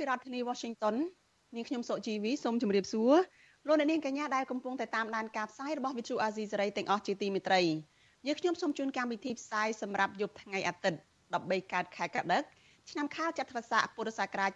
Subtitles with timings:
[0.00, 0.96] ពីរដ្ឋធានី Washington
[1.54, 3.14] នាងខ្ញុំសុជីវីសូមជម្រាបសួរ
[3.66, 7.60] លោកអ្នកនាងកញ្ញាដែលកំពុងតែតាមដានការផ្សាយរបស់ Vuthu Azizi Serai ទាំងអស់ជាទីមេត្រី
[8.26, 10.98] យើងខ្ញុំសូមជូនកម្មវិធីផ្សាយសម្រាប់យប់ថ្ងៃអាទិត្យ
[11.32, 12.42] 13កើតខែកដិក
[12.90, 14.50] ឆ្នាំខាលចត្វាស័កពុរសករាជ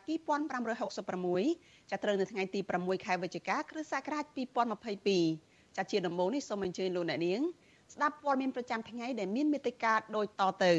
[0.73, 4.25] 2566ចាប់ត្រូវនៅថ្ងៃទី6ខែវិច្ឆិកាគ្រិស្តសករាជ
[5.03, 7.41] 2022ចាជាដំបូងនេះសូមអញ្ជើញលោកអ្នកនាង
[7.95, 10.73] ស្ដាប់ព័ត៌មានប្រចាំថ្ងៃដែលមានមេត្តាដូចតទៅ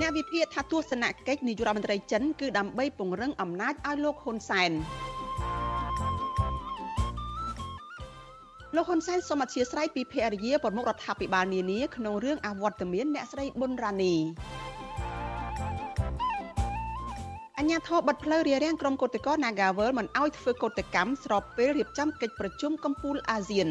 [0.00, 4.70] អ្នកវិភាគថាទស្សនកិច្ចនាយករដ្ឋមន្ត្រីចិនគឺដើម្បីពង្រឹងអំណាចឲ្យលោកហ៊ុនសែន
[8.76, 14.14] លោកហ៊ុនសែនសូមអធិស្ឋានពីភរិយាប្រមុខរដ្ឋាភិបាលនានាក្នុងរឿងអវត្តមានអ្នកស្រីប៊ុនរ៉ានី
[17.58, 23.68] អញ្ញាធរបិទផ្លូវរារាំងក្រុមកោតក្រ Nagawal មិនអោយធ្វើកោតកម្មស្របពេលរៀបចំកិច្ចប្រជុំកំពូលអាស៊ាន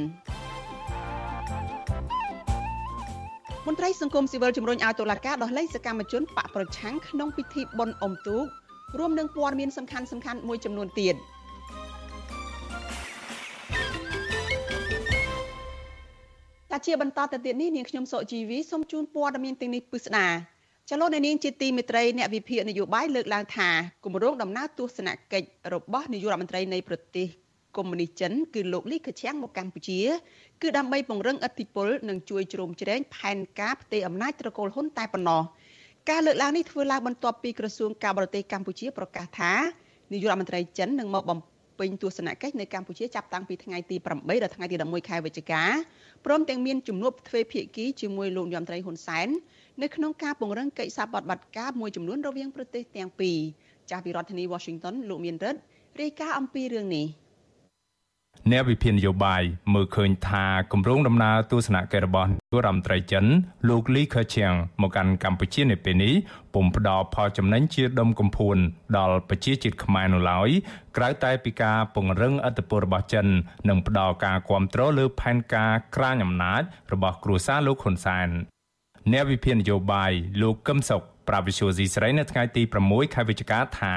[3.67, 8.45] មន្ត្រីសង្គមស៊ីវិលជំរុញឲ្យតុលាការដោះលែងសកម្មជនបកប្រឆាំងក្នុងពិធីបុណ្យអុំទូក
[8.99, 11.15] រួមនឹងព័ត៌មានសំខាន់សំខាន់មួយចំនួនទៀត។
[16.71, 20.27] ចាជាបន្តទៅទៀតនេះនាងខ្ញុំសុជីវីសូមជូនព័ត៌មានទាំងនេះពិស្ដា
[20.89, 23.69] ចលនានាងជាទីមេត្រីអ្នកវិភាគនយោបាយលើកឡើងថា
[24.05, 27.27] គម្រោងដំណើរទស្សនកិច្ចរបស់នាយករដ្ឋមន្ត្រីនៃប្រទេស
[27.77, 29.99] កុម្មុយនីសចិនគឺលោកលីខឈៀងមកកម្ពុជា
[30.61, 35.41] គឺដើម្បីពង្រឹងឥទ្ធិពលនិងជួយជ្រោមជ្រែងផែនការផ្ទេរអំណាចត្រកូលហ៊ុនតែប៉ុណ្ណោះ
[36.09, 39.53] ការលើកឡើងនេះធ្វើឡើងបន្ទាប់ពីក្រសួងការបរទេសកម្ពុជាប្រកាសថា
[40.11, 41.39] នាយករដ្ឋមន្ត្រីចិននឹងមកបំ
[41.79, 45.63] ពេញទស្សនកិច្ចនៅកម្ពុជាចាប់តាំងពីថ្ងៃទី8ដល់ថ្ងៃទី11ខែវិច្ឆិកា
[46.25, 49.27] ព្រមទាំងមានជំនួបទ្វេភាគីជាមួយលោកយមត្រីហ៊ុនសែន
[49.81, 53.37] នៅក្នុងការពង្រឹងកិច្ចសហប្រតិបត្តិការមួយចំនួនរវាងប្រទេសទាំងពីរ
[53.89, 55.59] ចាស់ពីរដ្ឋធានី Washington លោកមានរិទ្ធ
[56.01, 57.07] រាយការណ៍អំពីរឿងនេះ។
[58.51, 63.25] អ្នកវិភាគនយោបាយមើលឃើញថាគម្រោងដំណើរទស្សនកិច្ចរបស់នាយករដ្ឋមន្ត្រីចិន
[63.69, 66.13] លោកលីខឺឈៀងមកកាន់កម្ពុជានៅពេលនេះ
[66.53, 68.57] ពុំផ្ដល់ផលចំណេញជាដុំកំភួន
[68.97, 70.49] ដល់ប្រជាជាតិខ្មែរនោះឡើយ
[70.97, 73.27] ក្រៅតែពីការពង្រឹងអធិបតេយ្យរបស់ចិន
[73.69, 76.61] និងផ្ដល់ការគ្រប់គ្រងលើផែនការក្រាញអំណាច
[76.93, 78.29] របស់គ្រួសារលោកហ៊ុនសែន
[79.11, 83.93] អ្នកវិភាគនយោបាយលោកកឹមសុខប្រាវិសុយស៊ីស្រីនៅថ្ងៃទី6ខែវិច្ឆិកាថា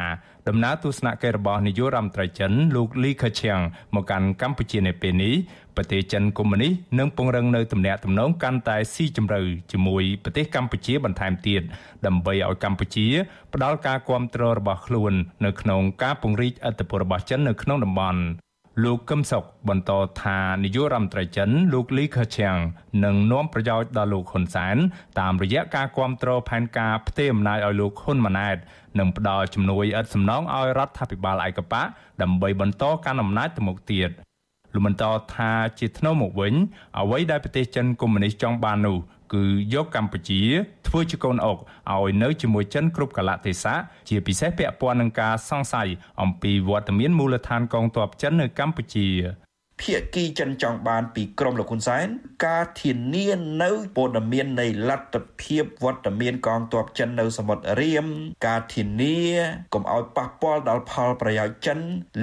[0.49, 3.59] ដំណើរទស្សនកិច្ចរបស់នាយករដ្ឋមន្ត្រីចិនលោកលីខឈៀង
[3.95, 5.35] មកកាន់កម្ពុជានៅពេលនេះ
[5.77, 9.41] ប្រទេសចិនកុម្មុយនីសនឹងពង្រឹងនៅទំនាក់ទំនងកាន់តែស៊ីជម្រៅ
[9.73, 11.63] ជាមួយប្រទេសកម្ពុជាបន្ថែមទៀត
[12.07, 13.07] ដើម្បីឲ្យកម្ពុជា
[13.55, 15.13] ផ្ដល់ការគ្រប់គ្រងរបស់ខ្លួន
[15.45, 18.21] នៅក្នុងការពង្រីកអធិបតេយ្យរបស់ចិននៅក្នុងតំបន់
[18.85, 22.57] លោកកឹមសុខបន្តថានាយករដ្ឋមន្ត្រីចិនលោកលីខឈៀង
[23.05, 24.77] នឹងនាំប្រយោជន៍ដល់លោកហ៊ុនសែន
[25.21, 28.57] តាមរយៈការគ្រប់គ្រងផែនការផ្ទេរអំណាចឲ្យលោកហ៊ុនម៉ាណែត
[28.99, 31.87] និងផ្ដល់ជំនួយឥតសំណងឲ្យរដ្ឋាភិបាលឯកបក
[32.23, 34.11] ដើម្បីបន្តកាន់អំណាចទៅមុខទៀត
[34.73, 36.55] លោកបន្តថាជាថ្នូវមកវិញ
[36.99, 38.99] អ្វីដែលប្រទេសចិនកុម្មុយនីសចង់បាននោះ
[39.35, 39.45] គឺ
[39.75, 40.43] យកកម្ពុជា
[40.89, 41.59] ធ្វើជាកូនអុក
[41.93, 43.79] ឲ្យនៅជាមួយចិនគ្រប់កលៈទេសៈ
[44.09, 45.89] ជាពិសេសពាក់ព័ន្ធនឹងការសង្ស័យ
[46.23, 49.09] អំពីវត្តមានមូលដ្ឋានកងទ័ពចិននៅកម្ពុជា
[49.83, 52.07] ភាគីចិនចង់បានពីក្រមលោកហ៊ុនសែន
[52.47, 53.27] ការធានា
[53.63, 58.07] នៅព័ត៌មាននៃលទ្ធភាពវត្តមានកងទ័ពចិននៅសមុទ្ររៀម
[58.47, 59.19] ការធានា
[59.75, 61.79] កុំឲ្យប៉ះពាល់ដល់ផលប្រយោជន៍ចិន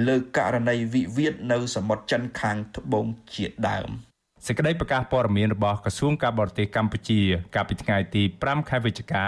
[0.06, 3.90] លើករណីវិវាទនៅសមុទ្រចិនខាងត្បូងជាដើម
[4.48, 7.20] សេចក្តីប្រកាសព័ត៌មានរបស់ក្រសួងការបរទេសកម្ពុជា
[7.54, 9.26] កាលពីថ្ងៃទី5ខែវិច្ឆិកា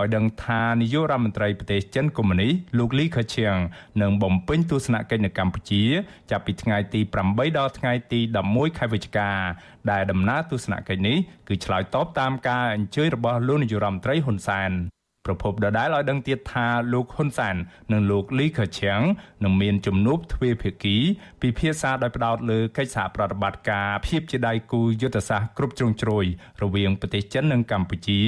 [0.00, 3.56] ឲ្យដឹងថានាយករដ្ឋមន្ត្រីប្រទេសចិនកុម្មុយនីសលោកលីខឈៀង
[4.02, 5.82] នឹងបំពេញទស្សនកិច្ចនៅកម្ពុជា
[6.30, 7.00] ចាប់ពីថ្ងៃទី
[7.30, 9.30] 8ដល់ថ្ងៃទី11ខែវិច្ឆិកា
[9.90, 11.16] ដែលដំណើរទស្សនកិច្ចនេះ
[11.48, 14.72] គឺឆ្លើយតបតាមការអញ្ជើញរបស់លោកនាយករដ្ឋមន្ត្រីហ៊ុនសែន
[15.24, 17.56] ប្រពន្ធដដែលឲ្យដឹងទៀតថាលោកហ៊ុនសាន
[17.92, 19.00] និងលោកលីខឈៀង
[19.44, 20.96] នឹងមានជំនួបទ្វេភាគី
[21.42, 26.24] ពិភាក្សាដោយផ្ដោតលើកិច្ចសហប្រតិបត្តិការភាពជាដៃគូយុទ្ធសាស្ត្រគ្រប់ជ្រុងជ្រោយ
[26.62, 28.20] រវាងប្រទេសចិននិងកម្ពុជា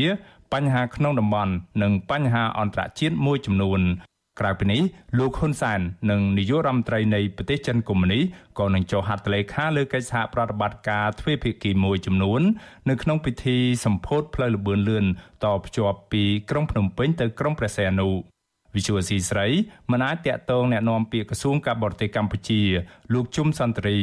[0.53, 1.53] បញ្ហាក្នុងតំបន់
[1.83, 3.83] និងបញ្ហាអន្តរជាតិមួយចំនួន
[4.40, 4.82] ក្រៅពីនេះ
[5.18, 5.80] លោកហ៊ុនសែន
[6.12, 8.24] និងនាយករដ្ឋមន្ត្រីនៃប្រទេសចិនកុម្មុយនីស
[8.60, 12.42] ក៏នឹងចុះហត្ថលេខាលើកិច្ចសហប្រតិបត្តិការទ្វេភាគីមួយចំនួន
[12.90, 15.06] នៅក្នុងពិធីសម្ពោធផ្លូវលបឿនលឿន
[15.44, 18.10] តភ្ជាប់ពីក្រុងភ្នំពេញទៅក្រុងព្រះសីហនុ
[18.76, 19.48] វិសុវស៊ីស្រី
[19.92, 22.62] មិនអាចតាក់ទងแนะនាំពាក្យក្រសួងការបរទេសកម្ពុជា
[23.14, 24.00] លោកជុំសន្តិរី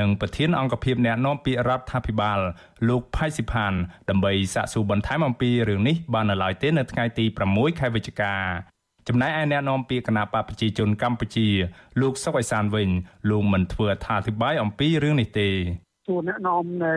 [0.00, 2.40] និងប្រធានអង្គភិបแนะនាំពាក្យរដ្ឋាភិបាល
[2.88, 3.74] លោកផៃស៊ីផាន
[4.10, 8.34] ដើម្បីសាកសួរបន្ថែមអំពីរឿងនេះបាននៅឡើយទេនៅថ្ងៃទី6ខែវិច្ឆិកា
[9.07, 11.47] ចំណែកឯអ្នកនាំពាក្យគណៈបកប្រជាជនកម្ពុជា
[12.01, 12.89] លោកសុកអេសានវិញ
[13.29, 15.49] លោកមិនធ្វើអត្ថាធិប្បាយអំពីរឿងនេះទេ
[16.07, 16.93] សួរអ្នកនាំអ្ន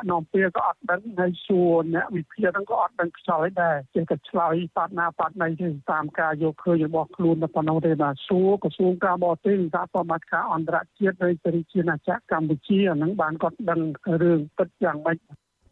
[0.00, 13.80] កនាំពាក្យក៏អត់ដឹងហើយសួរអ្នកវិភាគហ្នឹងក៏អត់ដឹងខ្យល់ដែរចេះតែឆ្លើយប៉ាត់ណាប៉ាត់ណីទេតាមការយកឃើញរបស់ខ្លួនតែប៉ុណ្ណោះទេបាទសួរក្រសួងការបរទេសសហប្រមាការអន្តរជាតិនៃសេរីជាណាចក្រកម្ពុជាហ្នឹងបានគាត់ដឹង
[14.22, 15.18] រឿងពិតយ៉ាងម៉េច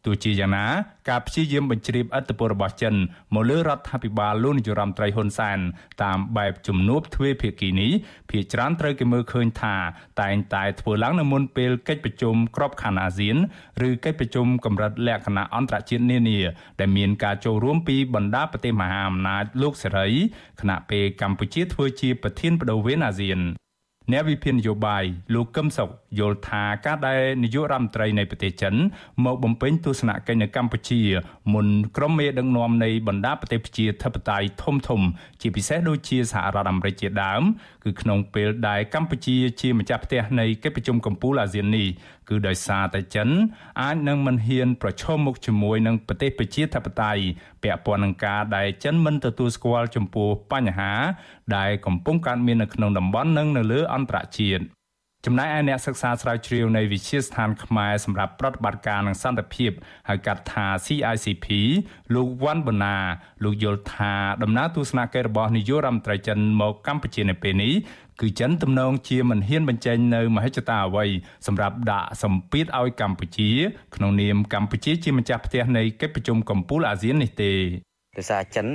[0.06, 0.66] ទោះជាយ៉ាងណា
[1.08, 2.94] ការព្យាយាមបញ្ជ្រាបឥទ្ធិពលរបស់ចិន
[3.34, 5.58] មកលើរដ្ឋាភិបាលលោកនាយរដ្ឋមន្ត្រីហ៊ុនសែន
[6.02, 7.92] តាមបែបជំនួបទ្វេភាគីនេះ
[8.30, 9.76] ភាគច្រើនត្រូវគេមើលឃើញថា
[10.20, 13.36] តែងតែធ្វើឡើងនៅមុនពេលកិច្ចប្រជុំក្របខ័ណ្ឌអាស៊ាន
[13.88, 16.38] ឬកិច្ចប្រជុំកម្រិតលក្ខណៈអន្តរជាតិនានា
[16.80, 20.08] ដែលមានការចូលរួមពីបណ្ដាប្រទេសមហាអំណាចលោកសេរី
[20.60, 23.40] ខណៈពេលកម្ពុជាធ្វើជាប្រធានបដូវវេនអាស៊ាន
[24.12, 25.04] អ្នកវិភាគនយោបាយ
[25.34, 25.88] លោកកឹមសុខ
[26.18, 28.74] យល់ថាការដែលនាយករដ្ឋមន្ត្រីនៃប្រទេសចិន
[29.24, 31.00] មកបំពេញទស្សនកិច្ចនៅកម្ពុជា
[31.54, 31.66] មុន
[31.96, 35.00] ក្រុមមេដឹកនាំនៃបណ្ដាប្រទេសប្រជាធិបតេយ្យធំធំ
[35.40, 37.42] ជាពិសេសដូចជាសហរដ្ឋអាមេរិកជាដើម
[37.84, 41.88] គឺក្នុងពេលដែលកម្ពុជាជាម្ចាស់ផ្ទះនៃកិច្ចប្រជុំកំពូលអាស៊ាននេះ
[42.28, 43.28] គឺដោយសារតែចិន
[43.82, 47.22] អាចនឹងមិនហ៊ានប្រឈមមុខជាមួយនឹងប្រទេសប្រជាធិបតេយ្យ
[47.62, 50.92] ពាក់ព័ន្ធនឹងការដែលចិនមិនទទួលស្គាល់ចំពោះបញ្ហា
[51.56, 54.75] ដែលកំពុងកើតមាននៅក្នុងតំបន់និងនៅលើអន្តរជាតិ
[55.28, 59.70] ចំណែកឯអ្នកសិក្សាស្រាវជ្រាវនៃវិទ្យាស្ថានខ្មែរសម្រាប់ប្រតិបត្តិការនឹងសន្តិភាព
[60.08, 61.46] ហៅកាត់ថា CICP
[62.14, 62.96] លោកវ៉ាន់បូណា
[63.44, 64.12] លោកយល់ថា
[64.42, 67.74] ដំណើរទស្សនកិច្ចរបស់នាយករដ្ឋមន្ត្រីចិនមកកម្ពុជានៅពេលនេះ
[68.20, 71.04] គឺចិនទំនងជាមិនហ៊ានបញ្ចេញនៅមហិច្ឆតាអ្វី
[71.46, 73.50] សម្រាប់ដាក់សម្ពាធឲ្យកម្ពុជា
[73.96, 77.52] ក្នុងនាមកម្ពុជាជាម្ចាស់ផ្ទះនៃកិច្ចប្រជុំកំពូលអាស៊ាននេះទេ
[78.16, 78.66] ដោយសារចិន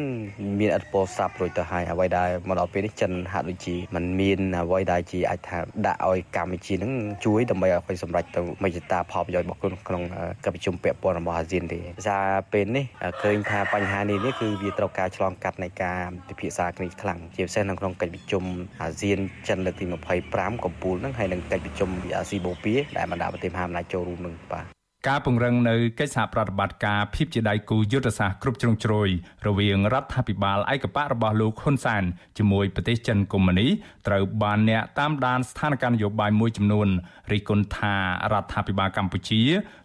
[0.60, 5.58] មានឥទ្ធិពលសាប់រួចទៅហើយអ្វីដែលមកដល់ពេលនេះចិនហាក់ដូចជាมันមានអ្វីដែលជាអាចថា
[5.88, 6.94] ដាក់ឲ្យកម្ពុជានឹង
[7.26, 10.04] ជួយដើម្បីឲ្យសម្រេចទៅមេច្តាផលប្រយោជន៍របស់ខ្លួនក្នុង
[10.46, 12.86] កិច្ចប្រជុំពាក់ព័ន្ធរបស់អាស៊ានទេដោយសារពេលនេះ
[13.24, 18.44] ឃើញថាបញ្ហានេះនេះគឺវាត្រូវការឆ្លងកាត់នៃការពិភាក្សាគ្នាខ្លាំងជាពិសេសនៅក្នុងកិច្ចប្រជុំ
[18.82, 19.86] អាស៊ានចិនលើកទី
[20.26, 29.10] 25កំពូលនឹងហើយនឹងកិច្ចប្រជុំអាស៊ីបូព៌ាដែលបណ្ដាប្រទេសមហាអំណាចចូលរួមនឹងបាទ ការពង្រឹងនៅកិច្ចសហប្រតិបត្តិការភាពជាដៃគូយុទ្ធសាស្ត្រគ្រប់ជ្រុងជ្រោយ
[29.48, 32.04] រវាងរដ្ឋាភិបាលឯកបៈរបស់លោកហ៊ុនសែន
[32.38, 33.68] ជាមួយប្រទេសចិនកុម្មុយនី
[34.08, 36.88] ត្រូវបានអ្នកតាមដានស្ថានភាពនយោបាយមួយចំនួន
[37.32, 37.94] រិះគន់ថា
[38.32, 39.42] រដ្ឋាភិបាលកម្ពុជា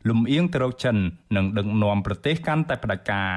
[0.08, 0.96] លំអៀងទៅរកចិន
[1.36, 3.32] និងដឹកនាំប្រទេសកាន់តែផ្ដាច់ការ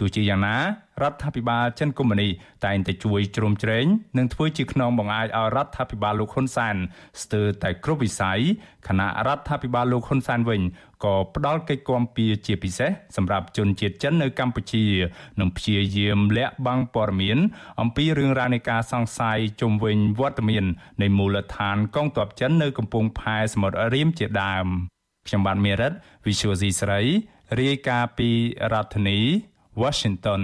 [0.00, 0.56] ទោះជាយ៉ាងណា
[1.02, 2.28] រដ្ឋាភិបាលចិនកុម្មុយនី
[2.64, 3.86] តែងតែជួយជ្រោមជ្រែង
[4.18, 6.76] និងធ្វើជាខ្នងបង្អាយឲ្យរដ្ឋាភិបាលលោកហ៊ុនសែន
[7.22, 8.40] ស្ទើរតែគ្រប់វិស័យ
[8.88, 10.60] ខណៈរដ្ឋាភិបាលលោកហ៊ុនសែនវិញ
[11.04, 14.84] ក៏ផ្ដល់កិច្ចគាំពៀជាពិសេសសម្រាប់ជនជាតិចិននៅកម្ពុជា
[15.40, 17.38] និងព្យាយាមលាក់បាំងព័ត៌មាន
[17.80, 20.64] អំពីរឿងរ៉ាវនៃការសង្ស័យជុំវិញវត្តមាន
[21.02, 24.66] នៃមូលដ្ឋានកងទ័ពចិននៅកំពង់ផែសមុទ្ររៀមជាដើម
[25.26, 25.92] ខ្ញុំបាទមេរិត
[26.26, 27.00] Visual C ស្រី
[27.60, 28.30] រាយការណ៍ពី
[28.72, 29.18] រដ្ឋធានី
[29.82, 30.42] Washington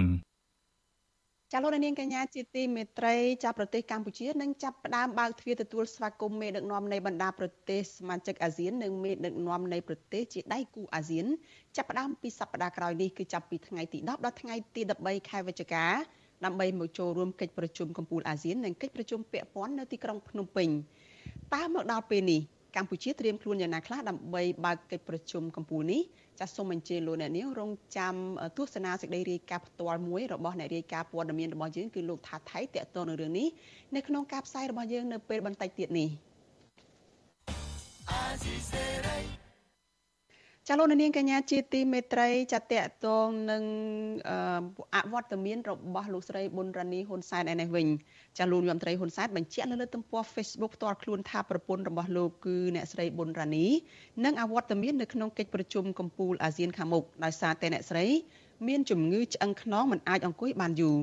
[1.53, 11.25] ចាលោកនាងកញ្ញាជាទីមេត្រីចាប់ប្រទេសកម្ពុជានឹងចាប់ផ្ដើមបើកទ្វារទទួលស្វាគមន៍មេដឹកនាំនៃបណ្ដាប្រទេសសមាជិកអាស៊ាននិងមេដឹកនាំនៃប្រទេសជាដៃគូអាស៊ាន
[11.75, 15.85] ចាប់ផ្ដើមពីសប្ដាហ៍ក្រោយនេះគឺចាប់ពីថ្ងៃទី10ដល់ថ្ងៃទី13ខែវិច្ឆិកា
[16.45, 20.69] ដើម្បីមកចូលរួមកិច្ចប្រជុំកំពូលអាស៊ាននិងកិច្ចប្រជុំពាក់ព័ន្ធនៅទីក្រុងភ្នំពេញ
[21.53, 22.41] តើមកដល់ពេលនេះ
[22.75, 26.01] កម្ពុជាត្រៀមខ្លួនយ៉ាងណាខ្លះដើម្បីបើកកិច្ចប្រជុំកំពូលនេះ
[26.39, 28.15] ចាសសូមអញ្ជើញលោកអ្នកនាងរងចាំ
[28.57, 33.47] ទស្សនាសេចក្តីរាយការណ៍ផ្ទាល់មួយរបស់អ្នករាយការណ៍ព័ត៌មានរបស់យើងគឺលោកថាថៃតេតតនៅរឿងនេះ
[33.95, 36.09] នៅក្នុងការផ្សាយរបស់យើងនៅពេលបន្តិចទៀតនេះ
[40.71, 43.63] ចាលោកនាងកញ្ញាជាទីមេត្រីចាតកតងនឹង
[44.95, 47.87] អវត្តមានរបស់លោកស្រីប៊ុនរ៉ានីហ៊ុនសែនឯនេះវិញ
[48.37, 53.65] ចាលោកយមត្រីហ៊ុនសែនបញ្ជាក់នៅលើទំព័រ Facebook ផ្ទាល់ខ្លួនថាប្រពន្ធរបស់លោកគឺអ្នកស្រីប៊ុនរ៉ានី
[54.25, 58.05] និងអវត្តមាននៅក្នុងកិច្ចប្រជុំកំពូលអាស៊ានខាងមុខដោយសារតែអ្នកស្រី
[58.67, 60.97] មានជំងឺឆ្អឹងខ្នងមិនអាចអង្គុយបានយូរ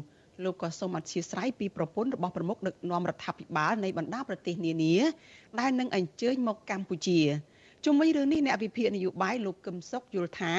[0.45, 4.95] លោកក៏សូមអធិស្ឋានពីប្រពន្ធរបស់ប្រមុខដឹកនាំរដ្ឋាភិបាលនៃបណ្ដាប្រទេសនានា
[5.61, 7.21] ដែលនឹងអញ្ជើញមកកម្ពុជា
[7.85, 10.55] ជុំវិញរឿងនេះអ្នកវិភាគនយោបាយលោកកឹមសុខយល់ថា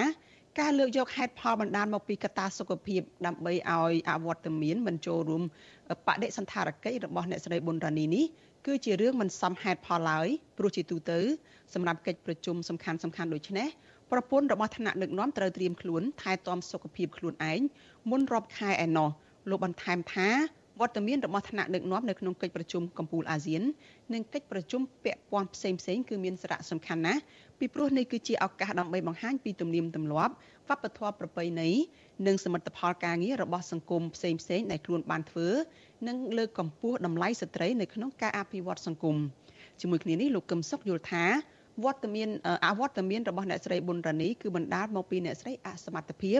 [0.59, 5.43] ការលើកយកហេតុផលបណ្ដាលមកពីកត្តាសុខភាពដើម្បីឲ្យអវត្តមានមិនចូលរួម
[6.07, 8.25] បដិសន្ធារកិច្ចរបស់អ្នកស្រីប៊ុនរ៉ានីនេះ
[8.67, 11.19] គឺជារឿងមិនសមហេតុផលឡើយព្រោះជាទូទៅ
[11.73, 13.67] សម្រាប់កិច្ចប្រជុំសំខាន់សំខាន់ដូចនេះ
[14.11, 17.61] ប្រពន្ធរបស់ថ្នាក់ដឹកនាំត្រូវត្រៀមខ្លួនថែទាំសុខភាពខ្លួនឯង
[18.09, 19.09] មុនរាប់ខែឯណោះ
[19.49, 20.29] លោកបន្ថែមថា
[20.79, 23.61] វត្តមានរបស់ថ្នាក់ដឹកនាំនៅក្នុងកិច្ចប្រជុំកំពូលអាស៊ាន
[24.13, 27.21] និងកិច្ចប្រជុំពាក់ព័ន្ធផ្សេងផ្សេងគឺមានសារៈសំខាន់ណាស់
[27.59, 30.33] ពីព្រោះនេះគឺជាឱកាសដើម្បីបង្ហាញពីទំនៀមទម្លាប់
[30.69, 31.69] វប្បធម៌ប្រពៃណី
[32.27, 35.47] និងសមិទ្ធផលការងាររបស់សង្គមផ្សេងផ្សេងដែលខ្លួនបានធ្វើ
[36.07, 39.17] និងលើកកម្ពស់តម្លៃស្ត្រីនៅក្នុងការអភិវឌ្ឍសង្គម
[39.81, 41.25] ជាមួយគ្នានេះលោកកឹមសុខយល់ថា
[41.83, 42.29] វត្តមាន
[42.65, 46.39] អវត្តមានរបស់អ្នកស្រីប៊ុនរ៉ានីគឺបណ្ដាលមកពីអ្នកស្រីអសមត្ថភាព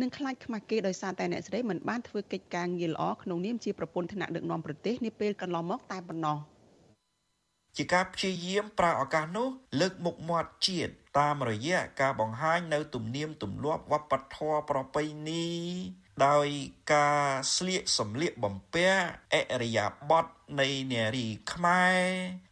[0.00, 6.38] និងខ្លាចខ្មាស់គេដោយសារតែអ្នកស្រីមិនបានធ្វើកិច្ចការងារល្អក្នុងនាមជាប្រពន្ធថ្នាក់ដឹកនាំប្រទេសនាពេលកន្លងមកតែប៉ុណ្ណោះ
[7.76, 9.48] ជាការព្យាយាមប្រើឱកាសនោះ
[9.80, 15.46] លើកមុខមាត់ជាតិតាមរយៈការបង្ហាញនៅ ទំនៀមទម្លាប់វប្បធម៌ប្រពៃណី
[16.26, 16.48] ដោយ
[16.92, 22.02] ការស្លៀកសម្លៀកបំពាក់អរិយាប័ត្រនៃនារីខ្មែរ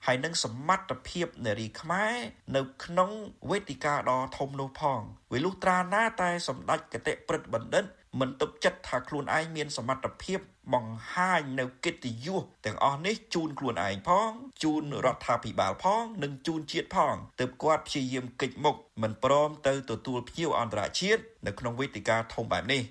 [0.07, 2.15] ហើយនឹងសមត្ថភាពនារីខ្មែរ
[2.57, 3.11] នៅក្នុង
[3.51, 5.01] វេទិកាដ៏ធំនោះផង
[5.33, 7.85] វាលុះត្រាណាតែសម្ដេចកតិព្រឹទ្ធបណ្ឌិត
[8.21, 10.41] មិនទុកចិត្តថាខ្លួនឯងមានសមត្ថភាព
[10.75, 14.31] បង្ហាញនៅកិត្តិយសទាំងអស់នេះជូនខ្លួនឯងផង
[14.63, 22.83] ជូនរដ្ឋាភិបាលផងនិងជូនជាតិផងទើបគាត់ព្យាយាមកិច្ចមុខមិនព្រមទៅទទួលភ្ញៀវអន្តរជាតិនៅក្នុងវេទិកាធំបែបនេះ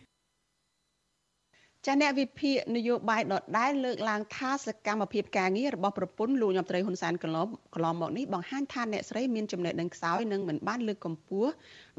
[1.85, 11.51] ចាអ្នកវិភាគនយោបាយដដែលលើកឡើងថាសកម្មភាពការងាររបស់ប្រពន្ធលោកញោមត្រីហ៊ុនសែនកន្លងកន្លងមកនេះបង្ហាញថាអ្នកស្រីមានចំណេះដឹងខ្សោយនិងមិនបានលើកកម្ពស់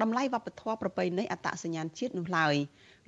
[0.02, 2.54] តម្លៃវប្បធម៌ប្រពៃណីអត្តសញ្ញាណជាតិនោះឡើយ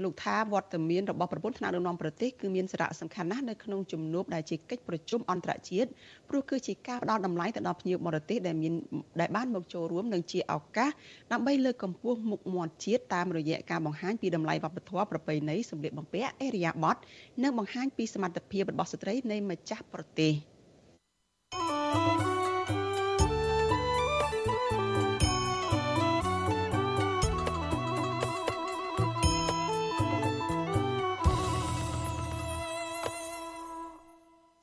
[0.03, 5.89] លោកថាវត្តមានរបស់ប្រពន្ធថ្នាក់ដឹកនាំប្រទេសគឺមានសារៈសំខាន់ណាស់នៅក្នុងជំនួបដែលជាកិច្ចប្រជុំអន្តរជាតិ
[6.29, 8.73] ព្រោះគឺជាការផ្ដល់តម្លៃទៅដល់ភ្ញៀវបរទេសដែលមាន
[9.21, 10.91] ដែលបានមកចូលរួមនិងជាឱកាស
[11.33, 16.97] ដើម្បីលើកកម្ពស់មុខមាត់ជាតិតាមរយៈការបង្ហាញពីតម្លៃវប្បធម៌ប្រពៃណីសម្លៀកបំពាក់អេរយាប័ត
[17.43, 20.35] និងបង្ហាញពីសមត្ថភាពរបស់ស្ត្រីនៃម្ចាស់ប្រទេស។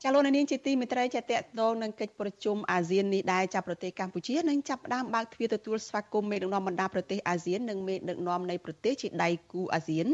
[0.08, 10.06] ចាលោកនាងជាទីមេត្រីចាតកតងនឹងកិច្ចប្រជុំអាស៊ាននេះដែរចាប់ប្រទេសកម្ពុជានឹងចាប់ផ្ដើមបើកទ្វារទទួលស្វាគមន៍មេដឹកនាំបណ្ដាប្រទេសអាស៊ាននិងមេដឹកនាំនៃប្រទេសជាដៃគូអាស៊ាន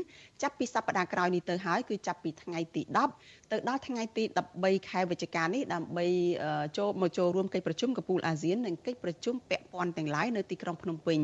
[0.42, 2.82] ចាប់ពីសប្តាហ៍ក្រោយនេះទៅហើយគឺចាប់ពីថ្ងៃទី
[3.16, 4.24] 10ទៅដល់ថ្ងៃទី
[4.56, 6.06] 13ខែវិច្ឆិកានេះដើម្បី
[6.78, 11.18] ចូលមកចូលរួមកិច្ចប្រជុំកំពូលអាស៊ាននិងកិច្ចប្រជុំពាក់ព័ន្ធទាំងឡាយនៅទីក្រុងភ្នំពេញ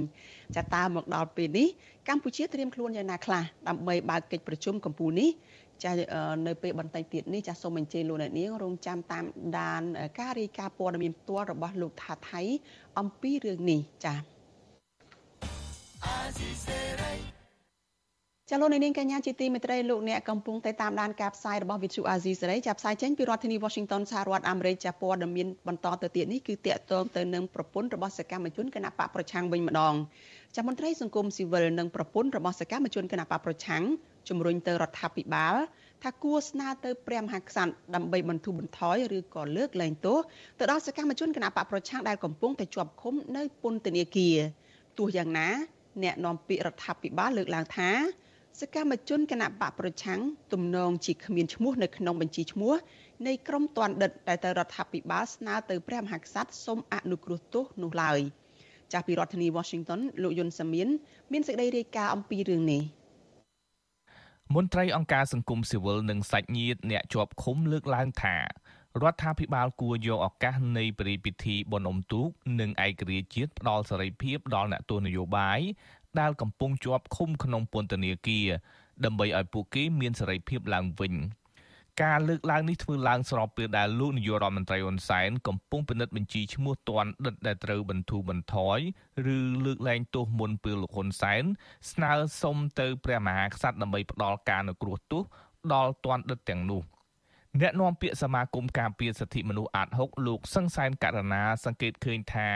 [0.57, 1.69] ចាតើមកដល់ពេលនេះ
[2.09, 5.31] កម្ពុជាត្រៀមខ្លួនយ៉ាងណាខ្លះដើម្បីបើកកិច្ចប្រជុំកំពូលនេះ
[5.85, 5.91] ចា
[6.47, 9.25] នៅពេលបន្តិចទៀតនេះចាសូមអញ្ជើញលោកអ្នកនាងរងចាំតាម
[9.59, 9.83] ដាន
[10.19, 12.41] ការរាយការណ៍ព័ត៌មានផ្ទាល់របស់លោកថាថៃ
[12.99, 14.15] អំពីរឿងនេះចា
[18.53, 29.95] ចលនានាងកញ្ញាជាទីមេត្រីលោកអ្នកកំពុងតែតាមដានការផ្សាយរបស់ Vithu Azizi សេរីចាប់ផ្សាយចេញពីរដ្ឋធានី Washington សហរដ្ឋអាមេរិកចាប់ព័ត៌មានបន្តទៅទៀតនេះគឺតាក់ទងទៅនឹងប្រពន្ធរបស់សកម្មជនគណៈបកប្រឆាំងវិញម្ដង
[30.57, 33.83] ចាំមន្ត្រីសង្គមស៊ីវិលនិងប្រពន្ធរបស់សកម្មជនគណៈបកប្រឆាំង
[34.29, 35.55] ជំរុញទៅរដ្ឋាភិបាល
[36.03, 40.19] ថាគួរស្នើទៅព្រះមហាក្សត្រដើម្បីបន្ធូរបន្ថយឬក៏លើកលែងទោស
[40.59, 44.37] ទៅដល់សកម្មជនគណៈបកប្រឆាំងដែលកំពុងតែជាប់ឃុំនៅពន្ធនាគារ
[44.99, 45.49] ទោះយ៉ាងណា
[46.03, 47.91] អ្នកនាំពាក្យរដ្ឋាភិបាលលើកឡើងថា
[48.63, 50.21] សកម្មជនគណៈបកប្រឆាំង
[50.53, 52.75] ទំនងជាគ្មានឈ្មោះនៅក្នុងបញ្ជីឈ្មោះ
[53.27, 58.19] នៃក្រុមទណ្ឌិតដែលទៅរដ្ឋាភិបាលស្នើទៅព្រះមហាក្សត្រសូមអនុគ្រោះទោសនោះឡើយ
[58.93, 60.89] ចាស់ពីរដ្ឋធានី Washington លោកយុនសាមៀន
[61.33, 62.83] មានសេចក្តីរាយការណ៍អំពីរឿងនេះ
[64.55, 68.37] មន្ត្រីអង្គការសង្គមស៊ីវិលនិងសាច់ញាតិអ្នកជាប់ឃុំលើកឡើងថា
[69.03, 72.29] រដ្ឋាភិបាលគួរយកឱកាសនៃពិធីពិធីបុណ្យអុំទូក
[72.61, 75.61] និងឯករាជ្យជាតិផ្ដល់សេរីភាពដល់អ្នកទស្សនយោបាយ
[76.21, 78.49] ដែលកំពុងជាប់ឃុំក្នុងពន្ធនាគារ
[79.05, 81.15] ដើម្បីឲ្យពួកគេមានសេរីភាពឡើងវិញ
[82.03, 88.79] ការលើកឡើងនេះធ្វើឡើងស្របពេលដែលលោកនាយករដ្ឋមន្ត្រីហ៊ុនសែនកំពុងពិនិត្យបញ្ជីឈ្មោះទាន់ដិតដែលត្រូវបន្ធូរបន្ថយ
[89.35, 91.43] ឬលើកលែងទោសមុនពេលលោកហ៊ុនសែន
[91.93, 92.13] ស្នើ
[92.43, 95.23] សុំទៅព្រះមហាក្សត្រដើម្បីផ្ដល់ការអនុគ្រោះទោស
[95.75, 96.83] ដល់ទាន់ដិតទាំងនោះ
[97.61, 102.51] អ្នកនាំពាក្យសមាគមការពារសិទ្ធិមនុស្សអាត6លោកសង្សានករណាសង្កេតឃើញថា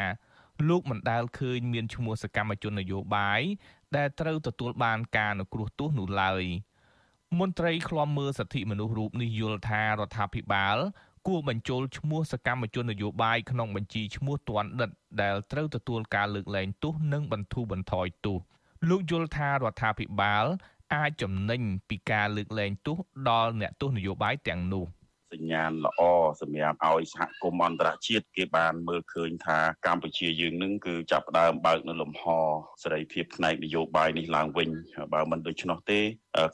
[0.69, 3.41] លោកមិនដែលឃើញមានឈ្មោះសកម្មជននយោបាយ
[3.97, 6.45] ដែលត្រូវទទួលបានការអនុគ្រោះទោសនោះឡើយ
[7.41, 10.77] មន្ត្រីឃ្លាំមើលសិទ្ធិមនុស្សរូបនេះយល់ថារដ្ឋាភិបាល
[11.27, 14.91] គួរបញ្ចូលឈ្មោះសកម្មជននយោបាយក្នុងបញ្ជីឈ្មោះទាន់ដិត
[15.23, 18.39] ដែលត្រូវទទួលការលើកលែងទោសនិងបន្ធូរបន្ថយទោស
[18.89, 20.45] លោកយល់ថារដ្ឋាភិបាល
[20.95, 24.87] អាចចំណេញពីការលើកលែងទោសដល់អ្នកទោសនយោបាយទាំងនោះ
[25.33, 26.01] សញ្ញាណល្អ
[26.41, 32.25] សម្រាប់ឲ្យសហគមន៍អន្តរជាតិគេបានមើលឃើញថាកម្ពុជាយើងនឹងគឺចាប់ផ្ដើមបើកនៅលំហ
[32.83, 34.69] សេរីភាពផ្នែកនយោបាយនេះឡើងវិញ
[35.15, 36.01] បើមិនដូច្នោះទេ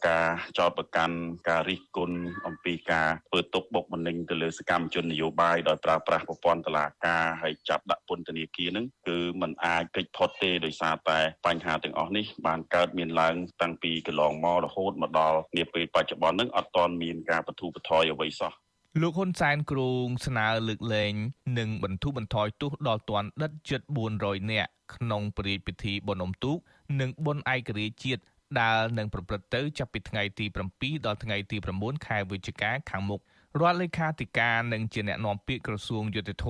[0.09, 0.27] ការ
[0.59, 1.17] ចោទប្រកាន់
[1.49, 18.53] ការរិះគន់អំពីការធ្វើទុកបុកម្នេញទៅលើសកម្មជននយោបាយដោយប្រើប្រាស់ប្រព័ន្ធតុលាការហើយចាប់ដាក់ពន្ធនាគារនឹងគឺมันអាចកិច្ចផុតទេដោយសារតែបញ្ហាទាំងអស់នេះបានកើតមានឡើងតាំងពីកន្លងមករហូតមកដល់នាពេលបច្ចុប្បន្ននឹងអត់ទាន់មានការបទូបថយអ្វីសោះ
[19.01, 21.15] លោកហ៊ុនសែនគ្រងស្នើលើកលែង
[21.59, 23.81] និងបន្ធូរបន្ថយទោសដល់ទណ្ឌិតជិត
[24.17, 26.57] 400នាក់ក្នុងព្រះរាជពិធីបុណ្យអុំទូក
[27.01, 28.23] និងបុណ្យឯករាជ្យជាតិ
[28.61, 33.21] ដែលនឹងប្រព្រឹត្តទៅចាប់ពីថ្ងៃទី7ដល់ថ្ងៃទី9ខែវិច្ឆិកាខាងមុខ
[33.61, 36.47] រដ្ឋលេខាធិការនិងជាអ្នកណែនាំពាក្យក្រសួងយុតិធធ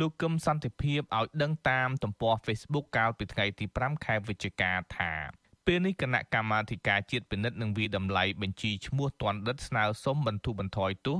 [0.00, 5.12] លោកកឹមសន្តិភាពឲ្យដឹងតាមទំព័រ Facebook កាលពីថ្ងៃទី5ខែវិច្ឆិកាថា
[5.66, 11.18] ពេលនេះគណៈកម្មាធិការជាតិពិនិត្យនិងវិតម្លៃបញ្ជីឈ្មោះទណ្ឌិតស្នើសុំបន្ធូរបន្ថយទោស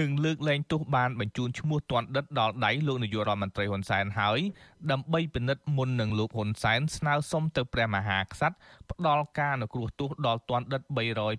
[0.00, 4.40] និងលើកលែងទោសបានបញ្ជូនឈ្មោះទណ្ឌិតដល់ដៃលោកនាយករដ្ឋមន្ត្រីហ៊ុនសែនហើយ
[4.90, 8.56] ដើម្បីពិនិត្យមុននឹងលោកហ៊ុនសែនស្នើសុំទៅព្រះមហាក្សត្រ
[8.90, 10.82] ផ្ដល់ការអនុគ្រោះទោសដល់ទណ្ឌិត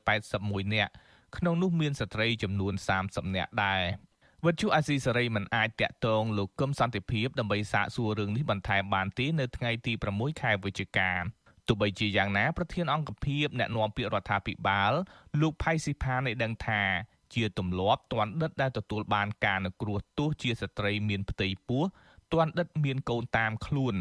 [0.09, 0.91] 381នាក់
[1.37, 2.73] ក្នុងនោះមានស្ត្រីចំនួន
[3.03, 3.81] 30នាក់ដែរ
[4.45, 11.11] វត្ថុអាស៊ីសេរីមិនអាចតាក់ទងលោកកឹមសន្តិភាពដើម្បីសាកសួររឿងនេះបន្ថែមបានទេនៅថ្ងៃទី6ខែវិច្ឆិកា
[11.67, 14.91] ទោះបីជាយ៉ាងណាប្រធានអង្គភិបអ្នកណែនាំពាក្យរដ្ឋាភិបាល
[15.41, 16.83] លោកផៃស៊ីផានបានដឹងថា
[17.35, 21.83] ជាទម្លាប់ទណ្ឌិតដែលទទួលបានការអនុគ្រោះទោសជាស្ត្រីមានផ្ទៃពោះ
[22.33, 23.95] ទណ្ឌិតមានកូនតាមខ្លួន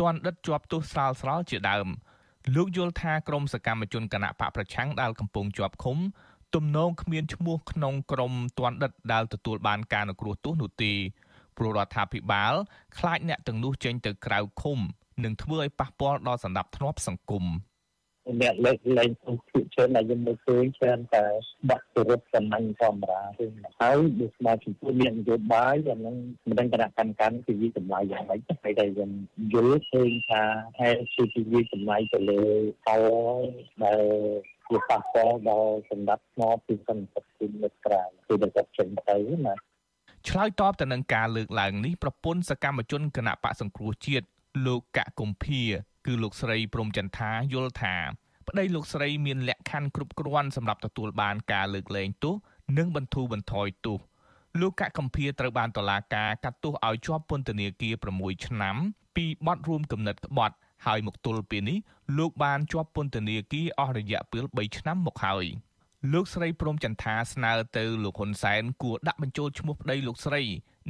[0.00, 1.88] ទណ្ឌិតជាប់ទោសស្រាលស្រាលជាដើម
[2.54, 5.98] លោកយល់ថាក្រមសកម្មជនគណៈបកប្រឆាំងដែលកំពុងជាប់ឃុំ
[6.54, 10.92] ទំនងគ្មានឈ្មោះក្នុងក្រមទណ្ឌិតដែលទទួលបានការអនុគ្រោះទោសនោះទេ
[11.58, 12.54] ព្រោះរដ្ឋាភិបាល
[12.98, 14.78] ខ្លាចអ្នកទាំងនោះចេញទៅក្រៅឃុំ
[15.24, 17.44] នឹងធ្វើឲ្យប៉ះពាល់ដល់សន្តិភាពសង្គម។
[18.40, 21.24] អ្នកលើកលែងទុកភាគច្រើនដែលយើងមើលឃើញច្រើនតែ
[21.70, 23.44] បាក់ទៅរត់សំណាញ់ធម្មតាទេ
[23.80, 26.16] ហើយដូចស្មារតីចំពោះមាននយោបាយអានឹង
[26.48, 29.12] មិនដឹងគណៈកម្មការគឺវិតម្លៃយ៉ាងម៉េចតែតែយើង
[29.52, 30.42] យល់ឃើញថា
[30.78, 32.42] ហេតុជាវិតម្លៃទៅលើ
[32.84, 33.02] ផល
[33.84, 34.02] ដែល
[34.68, 39.16] ជាប៉ះពាល់ដល់សម្ដាប់ស្មោពីសន្តិភាពនៅក្រៅគឺដែលគាត់ចេញទៅ
[39.46, 39.54] ណា
[40.28, 44.26] ឆ្លើយតបទៅនឹងការលើកឡើងនេះប្រពន្ធសកម្មជនគណៈបកសង្គ្រោះជាតិ
[44.66, 45.62] លោកកកុម្ភា
[46.06, 47.94] គឺលោកស្រីព្រំចន្ទាយល់ថា
[48.48, 52.34] ប្តីលោកស្រីមានលក្ខខណ្ឌគ្រប់គ្រាន់សម្រាប់ទទួលបានការលើកលែងទោស
[52.78, 53.98] និងបន្ធូរបន្ថយទោស
[54.60, 58.76] លោកកកម្ភាត្រូវបានតុលាការកាត់ទោសឲ្យជាប់ពន្ធនាគារ6ឆ្នាំ
[59.16, 60.56] ពីបទរួមគំនិតក្បត់
[60.86, 61.78] ហើយមកទល់ពេលនេះ
[62.18, 65.46] លោកបានជាប់ពន្ធនាគារអស់រយៈពេល3ឆ្នាំមកហើយ
[66.12, 70.42] លោកស្រីព្រមចន្ទាស្នើទៅលោកហ៊ុនសែនគួរដាក់បញ្ចូលឈ្មោះប្តីលោកស្រី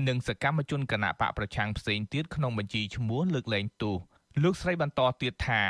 [0.08, 3.96] និងសកម្មជនគណៈបកប្រឆាំងផ្សេងទៀតក្នុងបញ្ជីឈ្មោះលើកលែងទោស
[4.42, 5.62] លោកស្រីបន្តទៀតថា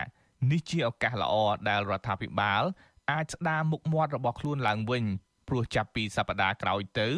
[0.50, 1.35] នេះជាឱកាសល្អ
[1.68, 2.62] ដែលរដ្ឋាភិបាល
[3.11, 5.05] អាចស្ដារមុខមាត់របស់ខ្លួនឡើងវិញ
[5.48, 7.09] ព្រោះចាប់ពីសប្តាហ៍ក្រោយទៅ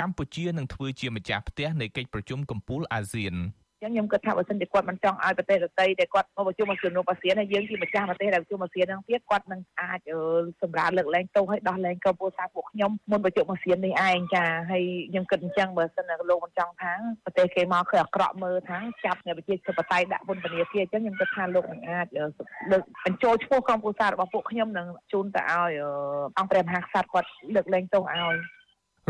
[0.00, 3.34] កម្ពុជានឹងធ្វើជាម្ចាស់ផ្ទះនៃកិច្ចប្រជុំកំពូលអាស៊ាន។
[3.82, 10.00] ចឹងខ្ញុំគិតថាបើសិនជាគាត់មិនចង់ឲ្យប្រទេសដទៃដែលគាត់មកប្រជុំអាស៊ាននោះអាស៊ានហើយយើងជាម្ចាស់ប្រទេសដែលប្រជុំអាស៊ានហ្នឹងទៀតគាត់នឹងអាច
[10.62, 16.92] សម្រាប់លើកលែងទោសឲ្យដោះលែងក្រុមពលសាពួកខ្ញុំមុនប្រជុំអាស៊ាននេះឯងចាហើយខ្ញុំគិតអញ្ចឹងបើសិនលោកមិនចង់ថា
[17.24, 25.72] ប្រទេសគេមកគឺអាក្រក់មើលថាចាប់អ្នកប្រជាធិបតេយ្យដាក់ពន្ធនាគារអញ្ចឹងខ្ញុំគិតថាលោកនឹងអាចលើកបញ្ចូលឈ្មោះក្រុមពលសារបស់ពួកខ្ញុំនឹងជូនទៅឲ្យ
[26.38, 28.36] អង្គព្រះមហាក្សត្រគាត់លើកលែងទោសឲ្យ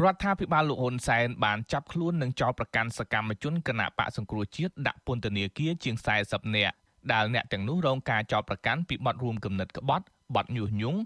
[0.05, 6.75] រដ្ឋាភិបាលលោកហ៊ុនសែនបានចាប់ខ្លួននិងចោទប្រកាន់សកម្មជនគណៈបកសង្គ្រោះជាតិដាក់ពន្ធនាគារជាង40នាក់
[7.13, 11.01] ដែលអ្នកទាំងនោះរងការចោទប្រកាន់ពីបទរួមគំនិតក្បត់បទញុះញង់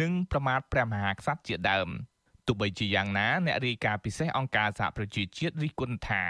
[0.00, 1.88] និងប្រមាថព្រះមហាក្សត្រជាដើម
[2.46, 6.22] ទោះបីជាយ៉ាងណាអ្នករាយការណ៍ពិសេសអង្គការសហប្រជាជាតិរិះគន់ថា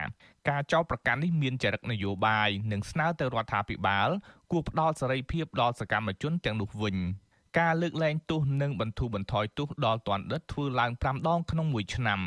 [0.48, 4.08] ការចោទប្រកាន់នេះមានចរិតនយោបាយនិងស្នើទៅរដ្ឋាភិបាល
[4.50, 6.96] គួរផ្ដល់សេរីភាពដល់សកម្មជនទាំងនោះវិញ។
[7.58, 12.20] ការលើកលែងទោសនិងបន្ធូរបន្ថយទោសដល់ទណ្ឌិតធ្វើឡើង5ដងក្នុងមួយឆ្នាំ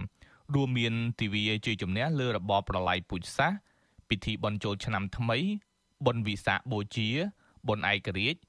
[0.55, 3.57] រួមមានទិវាជ័យជំនះលើរបបប្រល័យពូជសាសន៍
[4.09, 5.37] ពិធីបុណ្យចូលឆ្នាំថ្មី
[6.05, 7.09] បុណ្យវិសាខបូជា
[7.67, 8.39] បុណ្យឯករាជ្យ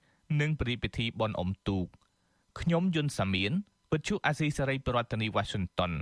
[0.41, 1.87] និងព្រះពិធីបុណ្យអុំទូក
[2.61, 3.53] ខ្ញុំយុនសាមៀន
[3.93, 5.93] វិទ្យុអាស៊ីសេរីប្រធានាធិបតី Washington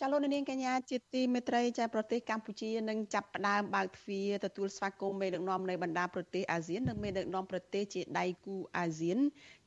[0.00, 9.18] ចាលោកនាងកញ្ញាជាទីមេត្រីចាប្រទេសកម្ពុជានឹងចាប់ផ្ដើមបើកទ្វារទទួលស្វាគមន៍មេដឹកនាំនៃបណ្ដាប្រទេសអាស៊ាននិងមេដឹកនាំប្រទេសជាដៃគូអាស៊ាន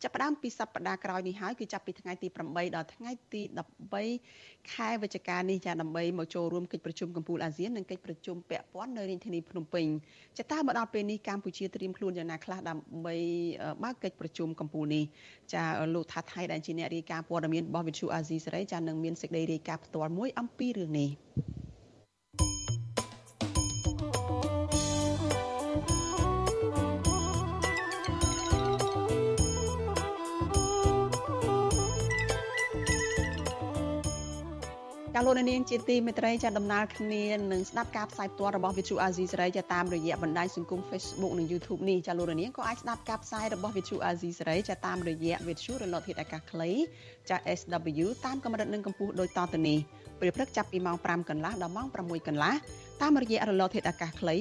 [0.04, 3.42] ចាប់ផ្ដើមពីសប្តាហ៍ក្រោយនេះហើយគឺចាប់ពីថ្ងៃទី8ដល់ថ្ងៃទី
[4.08, 9.86] 13ខែវិច្ឆិកានេះចាដើម្បីមកចូលរួមកិច្ចប្រជុំកំពូលអាស៊ាននិងកិច្ចប្រជុំពាក់ព័ន្ធនៅរាជធានីភ្នំពេញ
[10.38, 13.16] ចាតើមកដល់ពេលនេះកម្ពុជាត្រៀមខ្លួនយ៉ាងណាខ្លះដើម្បី
[13.84, 15.04] បើកកិច្ចប្រជុំកំពូលនេះ
[15.54, 21.10] ចាលោកថាថៃដែលជាអ្នករាយការណ៍ព័ត៌មានរបស់វិទ្យុអាស៊ីសេរីចានឹងមានសេចក្តីរាយការណ៍ផ្ទាល់មួយអំពីរឿងនេះ
[35.21, 46.69] ចាលោកនាងជាទីមេត្រីចាដំណើរគ្នានឹងស្ដាប់ការផ្សាយផ្ទាល់របស់ Vithu Azizi សេរីចាតាមរយៈបណ្ដាញសង្គម Facebook និង YouTube នេះចាលោកនាងក៏អាចស្ដាប់ការផ្សាយរបស់ Vithu Azizi សេរីចាតាមរយៈ Vithu រលកធាតុអាកាសខ្លី
[47.29, 49.79] ចា SW តាមកម្រិតនិងកម្ពស់ដូចតទៅនេះ
[50.19, 52.53] ពេលព្រឹកចាប់ពីម៉ោង5កន្លះដល់ម៉ោង6កន្លះ
[53.01, 54.36] តាមរយៈរលកធាតុអាកាសខ្លី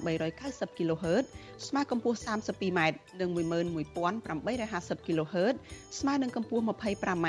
[0.00, 1.24] 9390 kHz
[1.66, 2.80] ស្មើកម្ពស់ 32m
[3.20, 5.54] និង11850 kHz
[5.98, 7.28] ស្មើនឹងកម្ពស់ 25m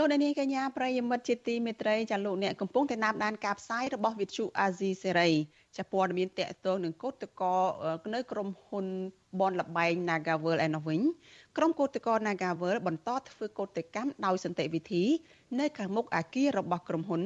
[0.00, 5.30] លោកអ្នកនាងកញ្ញាប្រិយមិត្តជាទីមេត្រីចាលោកអ្នកកំពុងតែតាមដានការផ្សាយរបស់វិទ្យុអាស៊ីសេរី
[5.76, 7.56] ចាព័ត៌មានតកតងនឹងកោតកោ
[8.14, 8.86] នៅក្រុមហ៊ុន
[9.40, 11.00] បនលបែង Nagavel ឯនោះវិញ
[11.56, 15.04] ក្រុមកោតកោ Nagavel បន្តធ្វើកោតកម្មដោយសន្តិវិធី
[15.60, 17.22] នៅខាងមុខអគាររបស់ក្រុមហ៊ុន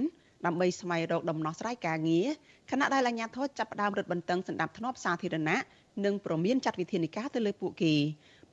[0.47, 2.27] ដើម្បីស្វែងរកដំណោះស្រាយការងារ
[2.71, 5.59] ខណៈដែលអាជ្ញាធរចាប់ផ្ដើមរឹតបន្តឹងសណ្ដាប់ធ្នាប់សាធារណៈ
[6.05, 7.95] និងប្រមានចាត់វិធានការទៅលើពួកគេ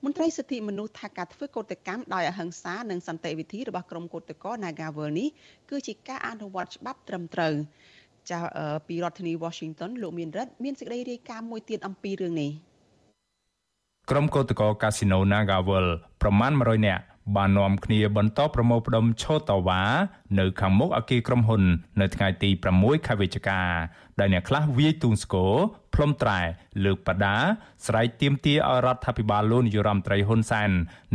[0.06, 5.30] មន្ត្រីសិទ្ធិមនុស្សថាការធ្វើកោតកម្មដោយអហិង្សានិងសន្តិវិធីរបស់ក្រុមកោតក្រ Nagawal នេះ
[5.70, 7.54] គឺជាការអនុវត្តច្បាប់ត្រឹមត្រូវ
[8.32, 8.40] ចា
[8.88, 12.52] ពីរដ្ឋធានី Washington លោកមានរិទ្ធមានសេចក្តីរាយការណ៍មួយទៀតអំពីរឿងនេះ
[14.10, 15.86] ក្រុមកោតក្រកាស៊ីណូ Nagawal
[16.22, 17.04] ប្រមាណ100នាក់
[17.36, 19.84] បាននាំគ្នាបន្តប្រមូលផ្ដុំឈរតវ៉ា
[20.40, 21.64] នៅខាងមុខអគារក្រុមហ៊ុន
[22.02, 23.62] នៅថ្ងៃទី6ខែវិច្ឆិកា
[24.20, 25.54] ដែលអ្នកខ្លះវាយទូនស្គរ
[25.96, 26.40] ផ្លុំត្រែ
[26.86, 27.38] លើកបដា
[27.88, 30.70] ស្រែកទាមទារឲ្យរដ្ឋាភិបាលលោកនាយរដ្ឋមន្ត្រីហ៊ុនសែន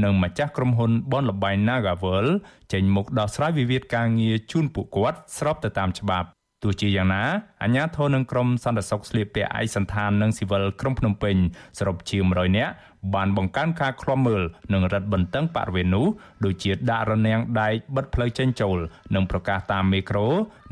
[0.05, 2.27] និងម្ចាស់ក្រុមហ៊ុនបនលបែង Nagavel
[2.73, 6.29] ចេញមុខដោះស្រាយវិវាទការងារជូនពួកគាត់ស្របទៅតាមច្បាប់
[6.65, 7.25] ទោះជាយ៉ាងណា
[7.63, 11.37] អាជ្ញាធរនឹងក្រុមសន្តិសុខស្លៀកពាក់ឯកសន្តាននិងស៊ីវិលក្រុងភ្នំពេញ
[11.79, 12.73] សរុបជាង100នាក់
[13.15, 16.07] បានបង្កើនការឃ្លាំមើលនិងរឹតបន្តឹងបរិវេណនោះ
[16.45, 18.79] ដូចជាដាក់រនាំងដែកបិទផ្លូវចេញចូល
[19.15, 20.27] និងប្រកាសតាមមេក្រូ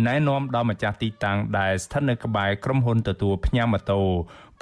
[0.07, 4.03] ណែនាំដល់ម្ចាស់ទីតាំងដែលស្ថិតនៅក្បែរក្រុមហ៊ុនទទួលផ្ញើម៉ូតូ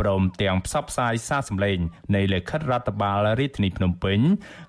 [0.00, 1.78] ព្រមទាំងផ្សព្វផ្សាយសារសម្លេង
[2.14, 4.18] នៃលិខិតរដ្ឋបាលរាជធានីភ្នំពេញ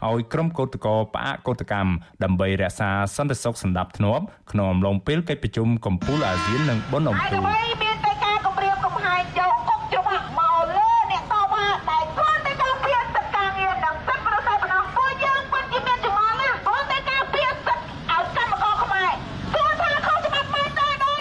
[0.09, 1.91] ឲ្យក្រុមកោតក្រផ្អាកកោតកម្ម
[2.23, 7.41] ដើម្បីរក្សាសន្តិសុខសណ្ដាប់ធ្នាប់ក្នុងអំឡុងពេលកិច្ចប្រជុំកំពូលអាស៊ាននិងបុណ្យអុំទូក
[7.83, 19.11] មានតែការគម្រាមកំហែងយកគុកច្បាប់មកលើអ្នកតបថាដែលគាត់តែការពារសិទ្ធិការងារនិងសិទ្ធិប្រជាពលរដ្ឋពួកយើងគាត់ជាមានចម្ងល់ណាគាត់តែការពារសិទ្ធិឲ្យកម្មករខ្មែរ
[19.53, 20.69] គាត់ថាខុសច្បាប់មែន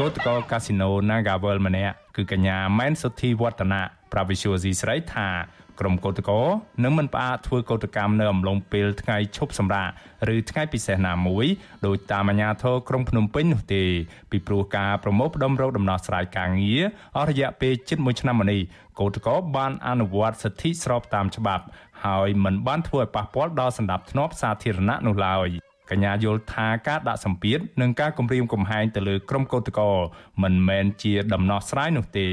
[0.00, 3.80] ទេកោតក្រកាស៊ីណូ Nagavel ម្នាក់គឺកញ្ញាម៉ែនសុធីវឌ្ឍនា
[4.12, 5.28] ប្រាវិសុយស៊ីស្រីថា
[5.80, 6.38] ក្រុមកោតក្រ
[6.84, 9.88] នឹងមិនផ្អាកធ្វើកោតកម្មនៅអំឡុងពេលថ្ងៃឈប់សម្រាក
[10.34, 11.46] ឬថ្ងៃពិសេសណាមួយ
[11.86, 13.84] ដោយតាមអាជ្ញាធរក្រុងភ្នំពេញនោះទេ
[14.30, 16.82] ពីព្រោះការប្រមូលផ្ដុំរោគដំណោះស្រាយការងារ
[17.16, 18.60] អស់រយៈពេលជិត1ឆ្នាំមកនេះ
[19.00, 21.64] កោតក្របានអនុវត្តសិទ្ធិស្របតាមច្បាប់
[22.04, 29.98] ហើយមិនបានធ្វើឲ្យប៉ះពាល់ដល់សន្តិភាពសាធារណៈនោះឡើយ កញ្ញាយល់ថាការដាក់សម្ពាធនិងការគំរាមកំហែងទៅលើក្រុមកោតក្រ
[30.42, 32.28] មិនមែនជាដំណោះស្រាយនោះទេ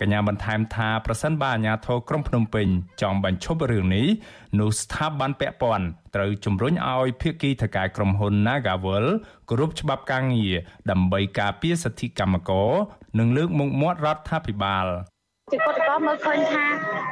[0.00, 2.66] កញ្ញាបន្ថែមថាប្រសិនបើអាជ្ញាធរក្រុងភ្នំពេញ
[3.02, 4.06] ចង់បញ្ឈប់រឿងនេះ
[4.60, 9.06] នោះស្ថាប័នពាក់ព័ន្ធត្រូវជំរុញឲ្យភាគីថការក្រុមហ៊ុន Nagavel
[9.48, 10.54] គោរពច្បាប់ការងារ
[10.90, 12.70] ដើម្បីការពារសិទ្ធិកម្មករ
[13.18, 14.86] និងលើកមុខមាត់រដ្ឋាភិបាល
[15.50, 16.64] ជាកតកមើលឃើញថា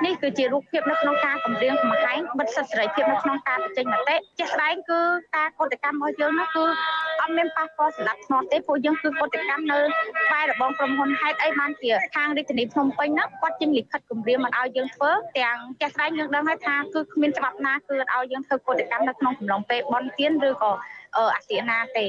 [0.04, 5.00] នេះគឺជារូបភាពនៅក្នុងការកម្រាមកំហែងបិទសិទ្ធិសេរីភាពនៅក្នុងការបញ្ចេញមតិជាក់ស្ដែងគឺ
[5.36, 6.64] ការកតកម្មរបស់យើងនោះគឺ
[7.20, 9.78] អត់មានប៉ះពាល់សម្រាប់ធ្នាប់ទេពួកយើងគឺកតកម្មនៅ
[10.24, 20.72] ខ្សែរបងក្រុមហ៊ុនហេតុអីបានជាខាងរាជធានីភ្នំពេញនោះគាត់ចេញលិខិតគម្រាមមិនឲ្យយើងធ្វើទាំងជាក់ស្ដែងយើងដឹងហើយថាគឺគ្មានច្បាប់ណាគឺឲ្យយើងធ្វើកតកម្មនៅក្នុងកំឡុងពេលបន់ទៀនឬក៏
[21.34, 22.06] អាសៀណាទេ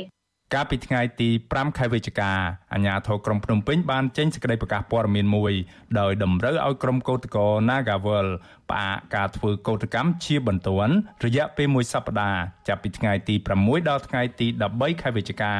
[0.53, 2.31] កាលពីថ្ងៃទី5ខែវិច្ឆិកា
[2.73, 5.53] អាជ្ញាធរក្រុងភ្នំពេញបានចេញសេចក្តីប្រកាសព័ត៌មានមួយ
[5.99, 8.27] ដោយតម្រូវឲ្យក្រុមកោតក្រ Nagavel
[8.69, 15.53] ផ្អាកការធ្វើកោតកម្មជាបន្ទាន់រយៈពេលមួយសប្តាហ៍ចាប់ពីថ្ងៃទី6ដល់ថ្ងៃទី13ខែវិច្ឆិកា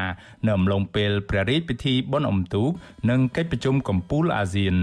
[0.46, 2.70] នៅអំឡុងពេលព្រះរាជពិធីបុណ្យអុំទូក
[3.10, 4.76] និងកិច្ចប្រជុំកំពូលអាស៊ាន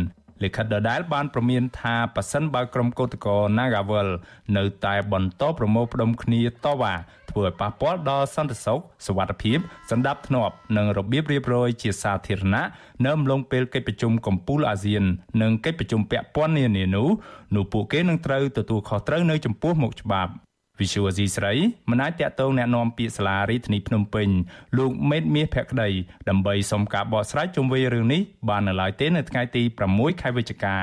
[0.42, 4.08] លិខិតដដែលបានប្រមានថាប៉ះសិនបើក្រុមកោតក្រ Nagavel
[4.56, 6.94] នៅតែបន្តប្រមូលផ្ដុំគ្នាតវ៉ា
[7.30, 9.58] ធ្វើឲ្យប៉ះពាល់ដល់សន្តិសុខសុវត្ថិភាព
[9.90, 12.64] សន្តិភាពនិងរបៀបរៀបរយជាសាធារណៈ
[13.04, 15.04] នៅអំឡុងពេលកិច្ចប្រជុំកំពូលអាស៊ាន
[15.42, 17.08] និងកិច្ចប្រជុំពាក់ព័ន្ធនានានោះ
[17.54, 20.32] នោះពួកគេនឹងត្រូវទទួលខុសត្រូវនៅចំពោះមុខច្បាប់
[20.79, 21.53] វិសុវអាស៊ីស្រី
[21.89, 24.29] មិនអាចតាក់ទងแนะនាំពាក្យសាលារាជធានីភ្នំពេញ
[24.77, 25.89] លោកមេតមាសភក្តី
[26.29, 30.77] ដើម្បីសុំការបកស្រាយជុំវិញរឿងនេះបាននៅឡើយទេនៅថ្ងៃទី6ខែវិច្ឆិកា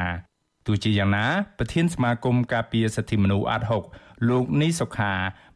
[0.67, 1.27] ទោះជាយ៉ាងណា
[1.59, 3.85] ប្រធានសមាគមការពារសិទ្ធិមនុស្សអាត់ហុក
[4.29, 5.12] លោកនីសុខា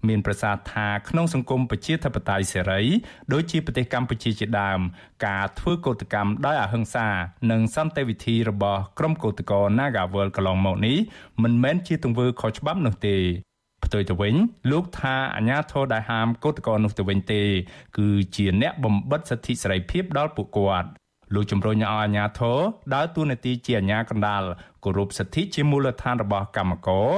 [0.09, 2.81] មានប្រសាសន៍ថាក្នុងសង្គមប្រជាធិបតេយ្យសេរី
[3.33, 4.81] ដូចជាប្រទេសកម្ពុជាជាដើម
[5.27, 7.09] ការធ្វើកោតកម្មដោយអហិង្សា
[7.51, 10.97] និងសន្តិវិធីរបស់ក្រុមកោតក្រ Nagawal កន្លងមកនេះ
[11.43, 13.19] មិនមែនជាទង្វើខុសច្បាប់នោះទេ
[13.88, 14.36] ផ្ទុយទៅវិញ
[14.72, 17.42] លោកថាអាញាធរដែលហាមកោតក្រនោះទៅវិញទេ
[17.98, 20.90] គឺជាអ្នកបំបិទសិទ្ធិសេរីភាពដល់ពួកគាត់
[21.34, 22.58] លោកជំរុញឲ្យអាជ្ញាធរ
[22.94, 24.44] ដើរតួនាទីជាអាជ្ញាកណ្ដាល
[24.88, 27.10] គោរពសិទ្ធិជាមូលដ្ឋានរបស់កម្មករ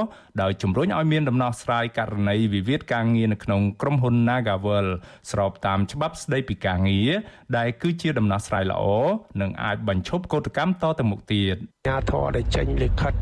[0.42, 4.86] ដោយជំរុញឲ្យមានដំណោះស្រាយករណីវិវាទការងារនៅក្នុងក្រុមហ៊ុន Nagavel
[5.30, 7.10] ស្របតាមច្បាប់ស្តីពីការងារ
[7.56, 8.82] ដែលគឺជាដំណោះស្រាយល្អ
[9.40, 11.56] និងអាចបញ្ឈប់កោតកម្មតទៅមុខទៀត
[11.88, 13.14] អាធរដែលចេញលិខិត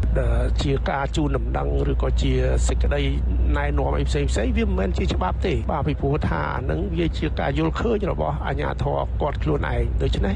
[0.62, 2.32] ជាការជូនដំណឹងឬក៏ជា
[2.68, 3.02] សេចក្តី
[3.58, 10.34] ណែនាំអីផ្សេងផ្សេងវាមិនមែនជាច្បាប់ទេបាទពីព្រោះថានឹងវាជាការយល់ឃើញរបស់អាជ្ញាធរគាត់ខ្លួនឯងដូច្នេះ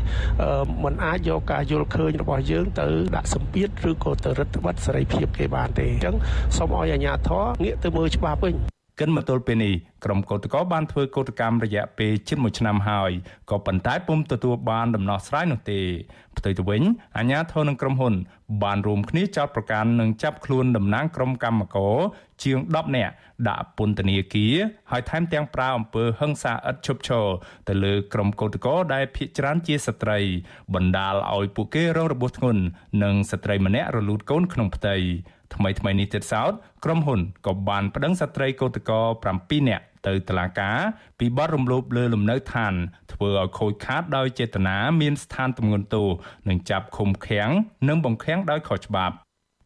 [0.84, 6.14] มันអាចយកការយល់ឃើញរបស់យើងទៅដាក់សម្ពាធឬក៏ទៅរដ្ឋបတ်សេរីភាពគេបានទេអញ្ចឹង
[6.56, 9.74] សូមឲ្យអាជ្ញាធរងាកទៅមើលច្បាប់វិញកិ នមកទល់ពេលនេះ
[10.04, 13.10] ក្រុមកោតក្របានធ្វើកោតកម្មរយៈពេលជិត1ឆ្នាំហើយ
[13.50, 15.80] ក៏ប៉ុន្តែពុំទទួលបានដំណោះស្រាយនោះទេ
[16.38, 16.82] ផ្ទុយទៅវិញ
[17.18, 18.14] អាជ្ញាធរនិងក្រុមហ៊ុន
[18.62, 21.96] បានរួមគ្នាចោទប្រកាន់និងចាប់ខ្លួនតំណាងក្រុមកម្មករ
[22.42, 23.12] ជាង10នាក់
[23.48, 24.54] ដាក់ពន្ធនាគារ
[24.90, 27.26] ហើយថែមទាំងប្រើអំពើហិង្សាឥតឈប់ឈរ
[27.68, 30.18] ទៅលើក្រុមកោតក្រដែលភ ieck ច្រើនជាស្ត្រី
[30.74, 32.62] បណ្ដាលឲ្យពួកគេរងរបួសធ្ងន់
[33.02, 34.96] និងស្ត្រីម្នាក់រលូតកូនក្នុងផ្ទៃ
[35.54, 36.52] ថ្មីថ្មីនេះទៀតសោត
[36.84, 40.78] ក្រុមហ៊ុនក៏បានប្តឹងស្ត្រីកោតក្រ7នាក់ទៅតុលាការ
[41.18, 42.74] ពីបទរំលោភលើលំនៅឋាន
[43.12, 46.08] ធ្វើឲ្យខូចខាតដោយចេតនាមានស្ថានទម្ងន់ទោស
[46.48, 47.50] និងចាប់ឃុំឃាំង
[47.88, 49.16] និងបង្ខាំងដោយខុសច្បាប់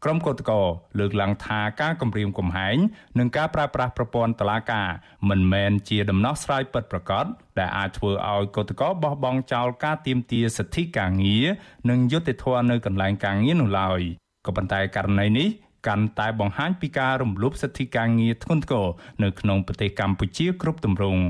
[0.03, 0.59] ក្រុមកោតក្រ
[0.99, 2.77] លើកឡើងថាការគម្រាមកំហែង
[3.19, 4.87] និងការប្រើប្រាស់ប្រព័ន្ធតុលាការ
[5.29, 7.25] មិនមែនជាដំណោះស្រាយពិតប្រាកដ
[7.59, 11.45] ដែលអាចធ្វើឲ្យកោតករបោះបង់ចោលការទាមទារសិទ្ធិការងារ
[11.89, 14.01] និងយុត្តិធម៌នៅកន្លែងការងារនោះឡើយ
[14.45, 15.47] ក៏ប៉ុន្តែករណីនេះ
[15.87, 18.87] កាន់តែបង្ហាញពីការរំលោភសិទ្ធិការងារធ្ងន់ធ្ងរ
[19.23, 21.21] នៅក្នុងប្រទេសកម្ពុជាគ្រប់ទម្រង់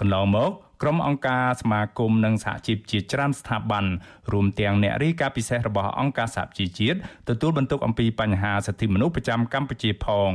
[0.00, 3.84] កន្លងមក ក្រុមអង្គការសមាគមនិងសហជីពជាច្រើនស្ថាប័ន
[4.32, 10.30] រួមទាំងអ្នករាយការណ៍ពិសេសរបស់អង្គការសហជីវជាតិទទួលបន្ទុកអំពីបញ្ហាសិទ្ធិមនុស្សប្រចាំកម្ពុជាផង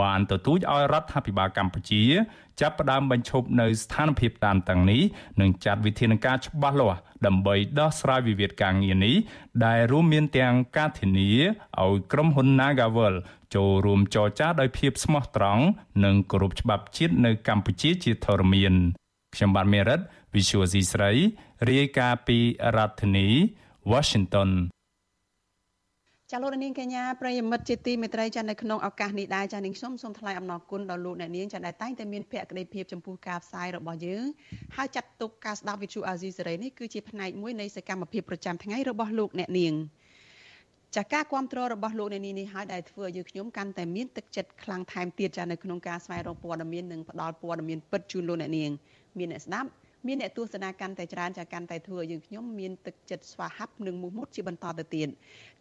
[0.00, 2.02] បានទទូចឲ្យរដ្ឋាភិបាលកម្ពុជា
[2.60, 5.02] ចាប់ផ្ដើមបញ្ឈប់នៅស្ថានភាពតានតឹងនេះ
[5.40, 9.14] និងចាត់វិធានការច្បាស់លាស់ដើម្បីដោះស្រាយវិវាទការងារនេះ
[9.66, 11.30] ដែលរួមមានទាំងការធានា
[11.82, 13.14] ឲ្យក្រុមហ៊ុន Nagavel
[13.54, 15.64] ចូលរួមចរចាដោយភាពស្មោះត្រង់
[16.04, 18.76] និងគោរពច្បាប់ជាតិនៅកម្ពុជាជាធរមាន
[19.34, 20.00] ខ្ញុំបាទមេរិត
[20.34, 21.12] Visual C ស្រី
[21.70, 22.38] រាយការណ៍ពី
[22.76, 23.28] រដ្ឋធានី
[23.92, 24.50] Washington
[26.30, 34.24] ចាលោកនាងកញ្ញាប្រិយមិត្តជាទីមេត្រីចានៅក្នុងឱកាសនេះដែរចានាងខ្ញុំសូមថ្លែងអំណរគុណដល់លោកអ្នកនាងចាដែលតែងតែមានភក្ដីភាពចំពោះការផ្សាយរបស់យើង
[34.76, 39.74] ហើយចាត់ទុកការស្ដាប់វិទ្យុអាស៊ីសេរីនេះគឺជាផ្នែកមួយនៃសកម្មភាពប្រចាំថ្ងៃរបស់លោកអ្នកនាង
[40.96, 48.70] ចាការគ្រប់គ្រងរបស់លោកអ្នកនាងនេះហើយដែលធ្វើឲ្យយើងខ្ញុំកាន់តែមានទឹកចិត្តខ្លាំងថែមទៀតចានៅក្នុងការស្វែងរកព័ត៌មាននិងផ្តល់ព័ត៌មានពិតជូនលោកអ្នកនាង
[49.18, 49.70] មានអ្នកស្ដាប់
[50.06, 55.08] មានអ្នកទស្សនាកាន់តែច្រើនចាកាន់តែធ្វើឲ្យយើងខ្ញុំមានទឹកចិត្តស្វាហាប់និងមោះមុតជាបន្តទៅទៀត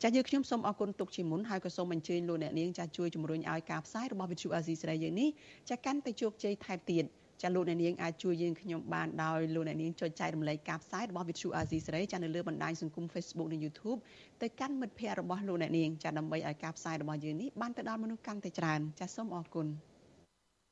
[0.03, 5.29] ចាយើងខ្ញុំសូមអរគុណទុកជាមុនហើយក៏សូមអញ្ជើញលោកអ្នកនាងចាជួយជំរុញឲ្យការផ្សាយរបស់វិទ្យុអាស៊ីសេរីយើងនេះ
[5.69, 7.05] ចាកាន់តែជោគជ័យថែមទៀត
[7.41, 13.99] ចាលោកអ្នកនាងអាចជួយយើងខ្ញុំបានដោយលោកអ្នកនាងចុចចែករំលែកការផ្សាយរបស់វិទ្យុអាស៊ីសេរីចានៅលើបណ្ដាញសង្គម Facebook និង YouTube
[14.41, 19.67] ទៅកាន់មិត្តភ័ក្តិរបស់លោកអ្នកនាងចាដើម្បីឲ្យការផ្សាយរបស់យើងនេះបានទៅដល់មនុស្សកាន់តែច្រើនចាសូមអរគុណ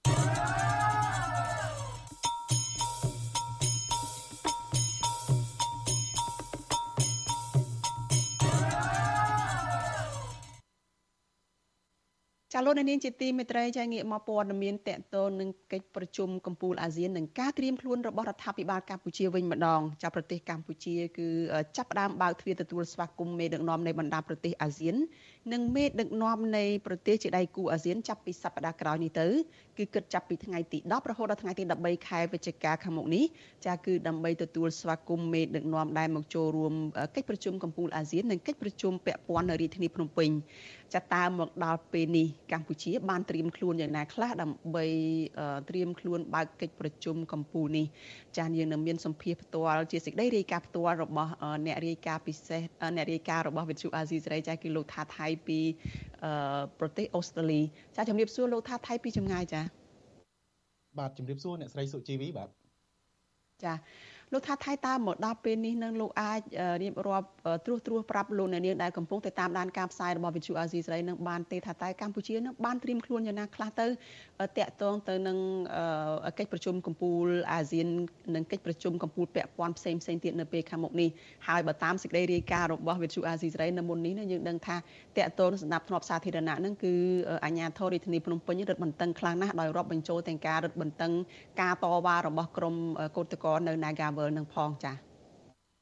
[0.07, 0.86] thank you
[12.59, 21.27] ចាលោកនាងជាទីមេត្រីចាងាកមកព័ត៌មានតកតនឹងកិច្ចប្រជុំកំពូលអាស៊ាននិងការត្រៀមខ្លួនរបស់រដ្ឋាភិបាលកម្ពុជាវិញម្ដងចាប្រទេសកម្ពុជាគឺ
[21.77, 24.95] ចាប់ផ្ដើមបើកទ្វារទទួលស្វាគមន៍មេដឹកនាំនៃបណ្ដាប្រទេសអាស៊ាន
[25.53, 29.27] និងមេដឹកនាំនៃប្រទេសជាដៃគូអាស៊ានចាប់ពីសប្ដាហ៍ក្រោយនេះទៅ
[29.77, 33.25] គឺគិតចាប់ពីថ្ងៃទី10រហូតដល់ថ្ងៃទី13ខែវិច្ឆិកាខាងមុខនេះ
[33.65, 36.73] ចាគឺដើម្បីទទួលស្វាគមន៍មេដឹកនាំដែលមកចូលរួម
[37.15, 40.29] កិច្ចប្រជុំកំពូលអាស៊ាននិងកិច្ចប្រជុំពាក់ព័ន្ធនៅរាជធានីភ្នំពេញ
[40.93, 44.85] ចាតើមកដល់ពេលនេះកម្ពុជាបានត្រៀមខ្លួនយ៉ាងណាខ្លះដើម្បី
[45.69, 47.85] ត្រៀមខ្លួនបើកកិច្ចប្រជុំកម្ពុជានេះ
[48.37, 51.31] ចាយើងនៅមានសម្ភារផ្ទាល់ជាសេចក្តីរាយការណ៍ផ្ទាល់របស់
[51.65, 52.61] អ្នករាយការណ៍ពិសេស
[52.95, 55.59] អ្នករាយការណ៍របស់វិទ្យុអាស៊ីសេរីចាគឺលោកថាថៃពី
[56.79, 57.61] ប្រទេសអូស្ត្រាលី
[57.95, 59.61] ចាជំរាបសួរលោកថាថៃពីចម្ងាយចា
[60.99, 62.49] បាទជំរាបសួរអ្នកស្រីសុជីវីបាទ
[63.63, 63.73] ចា
[64.33, 66.41] លោកថាថៃតើមកដល់ពេលនេះនឹងលោកអាច
[66.83, 67.27] រៀបរាប់
[67.65, 73.87] ត្រួសត្រាសប្រាប់លោកអ្នកនាងដែលកំពុងតែតាមដានការផ្សាយរបស់វិទ្យុអាស៊ីសេរីនឹងបានទេថាតើកម្ពុជានឹងបានត្រៀមខ្លួនយ៉ាងណាខ្លះទៅ
[74.57, 75.37] តាក់ទងទៅនឹង
[76.37, 77.87] កិច្ចប្រជុំកំពូលអាស៊ាន
[78.35, 81.09] និងកិច្ចប្រជុំកំពូលពាក់ព័ន្ធផ្សេងផ្សេងទៀតនៅពេលខាងមុខនេះ
[81.47, 84.75] ហើយបើតាមសេចក្តីរាយការណ៍របស់វិទ្យុអាស៊ីសេរីនៅមុននេះយើងដឹងថា
[85.17, 86.93] តាក់ទងសម្ដាប់ធ្នាប់សាធារណៈនឹងគឺ
[87.45, 91.11] អាជ្ញាធររាជធានីភ្នំពេញរឹតបន្តឹងខ្លាំងណាស់ដោយរាប់បញ្ចូលទាំងការរឹតបន្តឹង
[91.61, 92.75] ការតវ៉ារបស់ក្រម
[93.17, 93.73] កោតក្រនៅ
[94.17, 94.95] Nagavel នឹងផងចា៎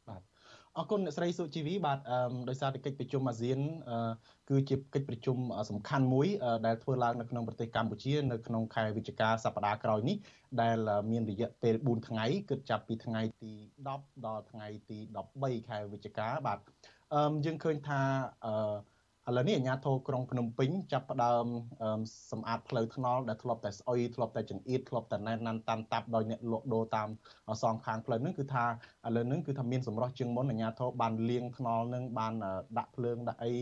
[0.08, 0.22] បាទ
[0.78, 2.00] អរគុណអ្នកស្រីសុជីវីបាទ
[2.50, 3.60] ដោយសារតែកិច្ចប្រជុំអាស៊ាន
[4.50, 5.38] គឺជាកិច្ចប្រជុំ
[5.70, 6.28] សំខាន់មួយ
[6.66, 10.18] ដែលធ្វើឡើងនៅក្នុងប្រទេសកម្ពុជានៅក្នុងខែវិច្ឆិកាសប្តាហ៍ក្រោយនេះ
[10.62, 10.78] ដែល
[11.12, 13.54] មានរយៈពេល4ថ្ងៃគិតចាប់ពីថ្ងៃទី
[13.90, 14.98] 10ដល់ថ្ងៃទី
[15.34, 16.60] 13ខែវិច្ឆិកាបាទ
[17.46, 18.02] យើងឃើញថា
[18.46, 18.76] អឺ
[19.30, 21.46] ឥឡូវនេះអាជ្ញាធរក្រុងភ្នំពេញចាប់ផ្ដើម
[22.32, 27.10] សម្អាតផ្លូវថ្នល់ដែលធ្លាប់តែស្អុយធ្លាប់តែចង្អៀតធ្លាប់តែណែនណាន់តាមតាប់ដោយអ្នកលក់ដូរតាម
[27.64, 28.66] សងខាងផ្លូវហ្នឹងគឺថា
[29.06, 32.34] ឥឡូវហ្នឹងគឺថាមានសម្រស់ជាងមុនអាជ្ញាធរបានលាងថ្នល់ហ្នឹងបាន
[32.78, 33.54] ដាក់ភ្លើងដាក់អី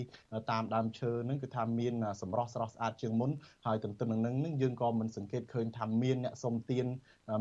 [0.52, 3.32] តាមដើមឈើហ្នឹងគឺថាមានសម្រស់ស្រស់ស្អាតជាងមុន
[3.66, 6.86] ហើយទន្ទឹមនឹងហ្នឹងយើងក៏មិនសង្កេតឃើញថាមានអ្នកសុំទាន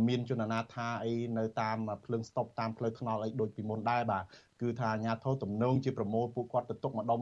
[0.08, 4.24] មានជនអាណាថាអីនៅតាមភ្លើងស្តុបតាមផ្លូវថ្នល់អីដូចពីមុនដែរបាទ
[4.62, 7.20] គឺថាអាជ្ញាធរទំនងជាប្រមូលពួកគាត់ទៅទុកម្ដុំ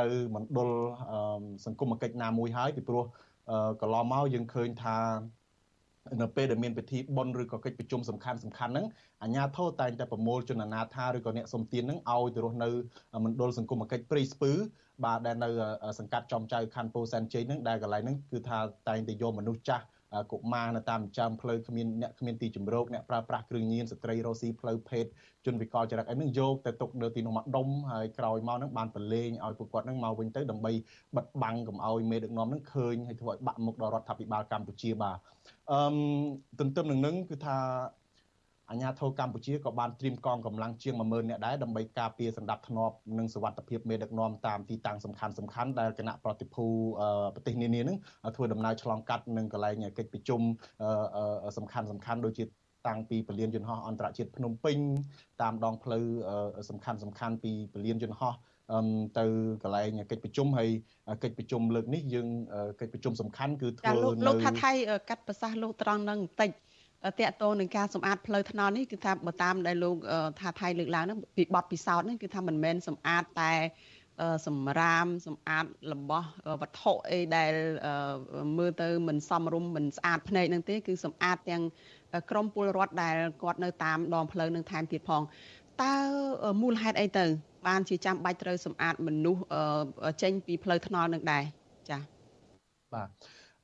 [0.00, 0.68] នៅមណ្ឌល
[1.66, 3.04] សង្គមគិច្ចណាមួយហើយពីព្រោះ
[3.80, 4.98] កន្លងមកយើងឃើញថា
[6.20, 8.86] នៅពេលដែលមានពិធីបុណ្យឬក៏កិច្ចប្រជុំសំខាន់សំខាន់ហ្នឹង
[9.22, 12.68] អាជ្ញាធរតែងតែប្រមូលជនអនាថាឬក៏អ្នកសុំទានហ្នឹងឲ្យទៅរស់នៅ
[13.24, 14.52] មណ្ឌលសង្គមគិច្ចព្រៃស្ពឺ
[15.04, 15.48] បាទដែលនៅ
[15.98, 19.84] សង្កាត់ចំចៅខណ្ឌពោធិ៍សែនជ័យហ្នឹងដែលកន្លែងហ្នឹងគឺថាតែងតែយកមនុស្សចាស់
[20.32, 25.04] កុមារនៅតាមចំផ្លូវគ្មានអ្នកគ្មានទីជម្រកអ្នកប្រើប្រាស់គ្រឿងញៀនស្ត្រីរស់ស៊ីផ្លូវភេទ
[25.46, 30.72] ជនវិកលចរិតអីហ្នឹងយកទៅទុកនៅទីនោះមកដុំហើយក្រោយមកហ្នឹងបានប្រឡែងឲ្យពួកគាត់ហ្នឹងមកវិញទៅដើម្បី
[31.16, 35.18] បិទបាំងកុំឲ្យមេដឹកនាំហ្នឹងឃើញហើយធ្វើឲ្យបាក់មុខដល់រដ្ឋាភិបាលកម្ពុជាបាទ
[35.70, 35.78] អឺ
[36.58, 37.56] ទន្ទឹមនឹងហ្នឹងគឺថា
[38.70, 46.66] អាជ្ញាធរកម្ពុជាក៏បានត្រៀមកងកម្លាំងជាង10000នាក់ដែរដើម្បីការពារសម្ដាប់ធ្នាប់និងសុវត្ថិភាពមេដឹកនាំតាមទីតាំងសំខាន់សំខាន់ដែលគណៈប្រតិភូ
[47.34, 47.96] ប្រទេសនានានឹង
[48.36, 50.40] ធ្វើដំណើរឆ្លងកាត់នឹងកន្លែងកិច្ចប្រជុំ
[51.56, 52.44] សំខាន់សំខាន់ដូចជា
[52.88, 54.78] តាំងពីពលានយន្តហោះអន្តរជាតិភ្នំពេញ
[55.42, 56.04] តាមដងផ្លូវ
[56.70, 58.34] សំខាន់សំខាន់ពីពលានយន្តហោះ
[59.18, 59.24] ទៅ
[59.62, 60.70] កន្លែងកិច្ចប្រជុំហើយ
[61.24, 62.28] កិច្ចប្រជុំលើកនេះយើង
[62.80, 64.72] កិច្ចប្រជុំសំខាន់គឺធ្វើនៅលោកថាថៃ
[65.08, 66.50] កាត់ប្រសាសន៍លោកត្រង់នឹងបន្តិច
[67.20, 69.96] តកតងនឹងការសម្អាតផ្លូវថ្នល់នេះគឺថាបើតាមដែលលោក
[70.40, 73.52] ថាថៃលើកឡើងហ្នឹងពីបទពិសោធន៍ហ្នឹងគឺថាមិនមែនសម្អាតតែ
[74.46, 76.28] សម្រាមសម្អាតរបស់
[76.60, 77.52] វត្ថុអីដែល
[78.58, 81.62] មើលទៅមិនសមរម្យមិនស្អាតភ្នែកនឹងទេគឺសម្អាតទាំង
[82.30, 85.22] ក្រមពលរដ្ឋដែលគាត់នៅតាមដងផ្លូវនឹងថែមទៀតផង
[85.82, 85.94] តើ
[86.62, 87.24] មូលហេតុអីទៅ
[87.66, 89.42] បានជាចាំបាច់ត្រូវសម្អាតមនុស្ស
[90.22, 91.44] ចេញពីផ្លូវថ្នល់នឹងដែរ
[91.90, 92.00] ចា៎
[92.94, 93.08] បាទ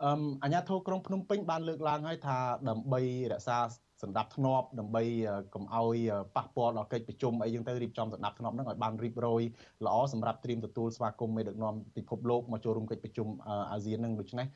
[0.05, 0.13] អឺ
[0.43, 2.39] អាជ្ញាធរក្រុងភ្នំពេញបានលើកឡើងហើយថា
[2.69, 3.01] ដើម្បី
[3.33, 3.59] រក្សា
[4.03, 5.03] សន្តិភាពធ្នាប់ដើម្បី
[5.55, 5.97] កុំឲ្យ
[6.37, 9.43] ប៉ះពាល់ដល់កិច្ចប្រជុំអីយ៉ាងទៅរៀបចំសន្តិភាពធ្នាប់ហ្នឹងឲ្យបានរៀបរយ
[9.87, 13.29] ល្អសម្រាប់ត្រៀមទទួលស្វាគមន៍មេដឹកនាំពិភពលោកមកចូលរួមកិច្ចប្រជុំ
[13.73, 14.47] អាស៊ានហ្នឹងដូច្នេះ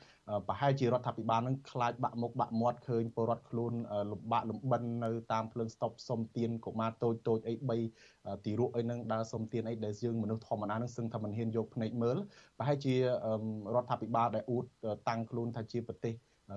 [0.47, 3.73] ប្រហែលជារដ្ឋាភិបាលហ្នឹងខ្លាចបាក់មុខបាក់មាត់ឃើញពលរដ្ឋខ្លួន
[4.11, 7.53] លំបាកលំបិននៅតាមភ្លើងស្តុបសុំទៀនកុមារតូចតូចអី
[7.99, 12.17] 3ទីរក់អីហ្នឹងដើរសុំទៀនអីដែលយើងមនុស្សធម្មតាហ្នឹងសឹងថាមិនហ៊ានយកភ្នែកមើល
[12.57, 13.01] ប្រហែលជារ
[13.83, 14.65] ដ្ឋាភិបាលដែលអួត
[15.09, 16.13] តាំងខ្លួនថាជាប្រទេស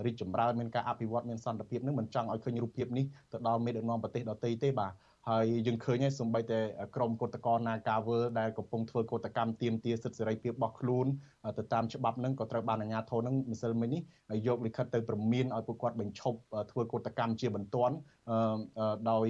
[0.07, 4.93] រីកចម្រើនមានការអភិវឌ្ឍមានសន្តិភាពនឹងមិនចង់ឲ្យឃើញរូបភាពនេះទៅដល់មេដឹកនាំប្រទេសដទៃទេបាទ
[5.29, 6.61] ហើយយើងឃើញហើយសំបីតែ
[6.97, 11.07] ក្រមកតកោ Nagavel ដែលកំពុងធ្វើកតកម្មទាមទារសិទ្ធិសេរីភាពរបស់ខ្លួន
[11.59, 14.03] ទៅតាមច្បាប់នឹងក៏ត្រូវបានអាជ្ញាធរនឹងម្សិលមិញនេះ
[14.47, 16.39] យកលិខិតទៅព្រមានឲ្យពួកគាត់បញ្ឈប់
[16.71, 17.95] ធ្វើកតកម្មជាបន្ទាន់
[19.11, 19.29] ដោយ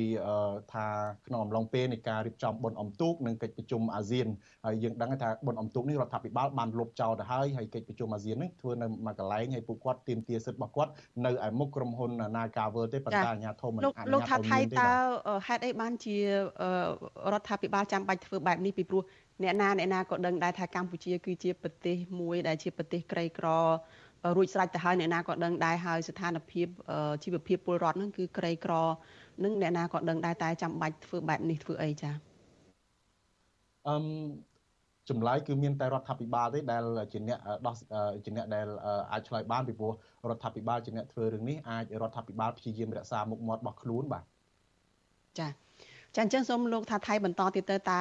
[0.72, 0.86] ថា
[1.26, 4.26] ក្នុងអំឡុងពេលនៃការរៀបចំបុណ្យអុំទូកនិងកិច្ចប្រជុំអាស៊ាន
[4.64, 10.90] ហើយយើងដឹងថាបុណ្យអុំទូកនេះរដ្ឋាភិបាលបានលុបចោលទៅហើយហើយកិច្ចប្រជុំអាស៊ាននេះធ្វើនៅមួយកន្លែងហើយពួកគាត់ទាមទារសិទ្ធិរបស់គាត់
[11.26, 14.90] នៅឯមុខក្រុមហ៊ុន Nagavel ទេប៉ុន្តែអាជ្ញាធរមិនអនុញ្ញាតលោកថាថៃតើ
[15.46, 16.24] ហេតុអីបានជារ
[17.40, 19.02] ដ្ឋាភិបាលចាំបាច់ធ្វើបែបនេះពីព្រោះ
[19.42, 23.48] អ្នកណាអ្នកណាក៏ដឹងដែរថាកម្ពុជាគឺជាប្រទេសមួយដែលជាប្រទេសក្រីក្រ
[24.36, 26.66] រួចស្រេចទៅហើយអ្នកណាក៏ដឹងដែរហើយស្ថានភាព
[27.24, 28.72] ជីវភាពពលរដ្ឋហ្នឹងគឺក្រីក្រ
[29.44, 32.10] នឹងអ្នកណាក៏ដឹងដែរតែចាំបាច់ធ្វើបែបនេះធ្វើអីចា
[33.88, 33.96] អឺ
[35.10, 37.74] ចម្លើយគឺមានតែរដ្ឋាភិបាលទេដែលជាអ្នកដោះ
[38.24, 38.66] ជាអ្នកដែល
[39.12, 39.92] អាចឆ្លើយបានពីព្រោះ
[40.30, 44.24] រដ្ឋាភិបាលជាអ្នកធ្វើរឿងនេះអាចរដ្ឋាភិបាលព្យាយាមរក្សាមុខមាត់របស់ខ្លួនបាទ
[45.38, 45.50] ចា៎
[46.16, 48.00] ចាអញ្ចឹងសូមលោកថាថៃបន្តទៀតទៅតើ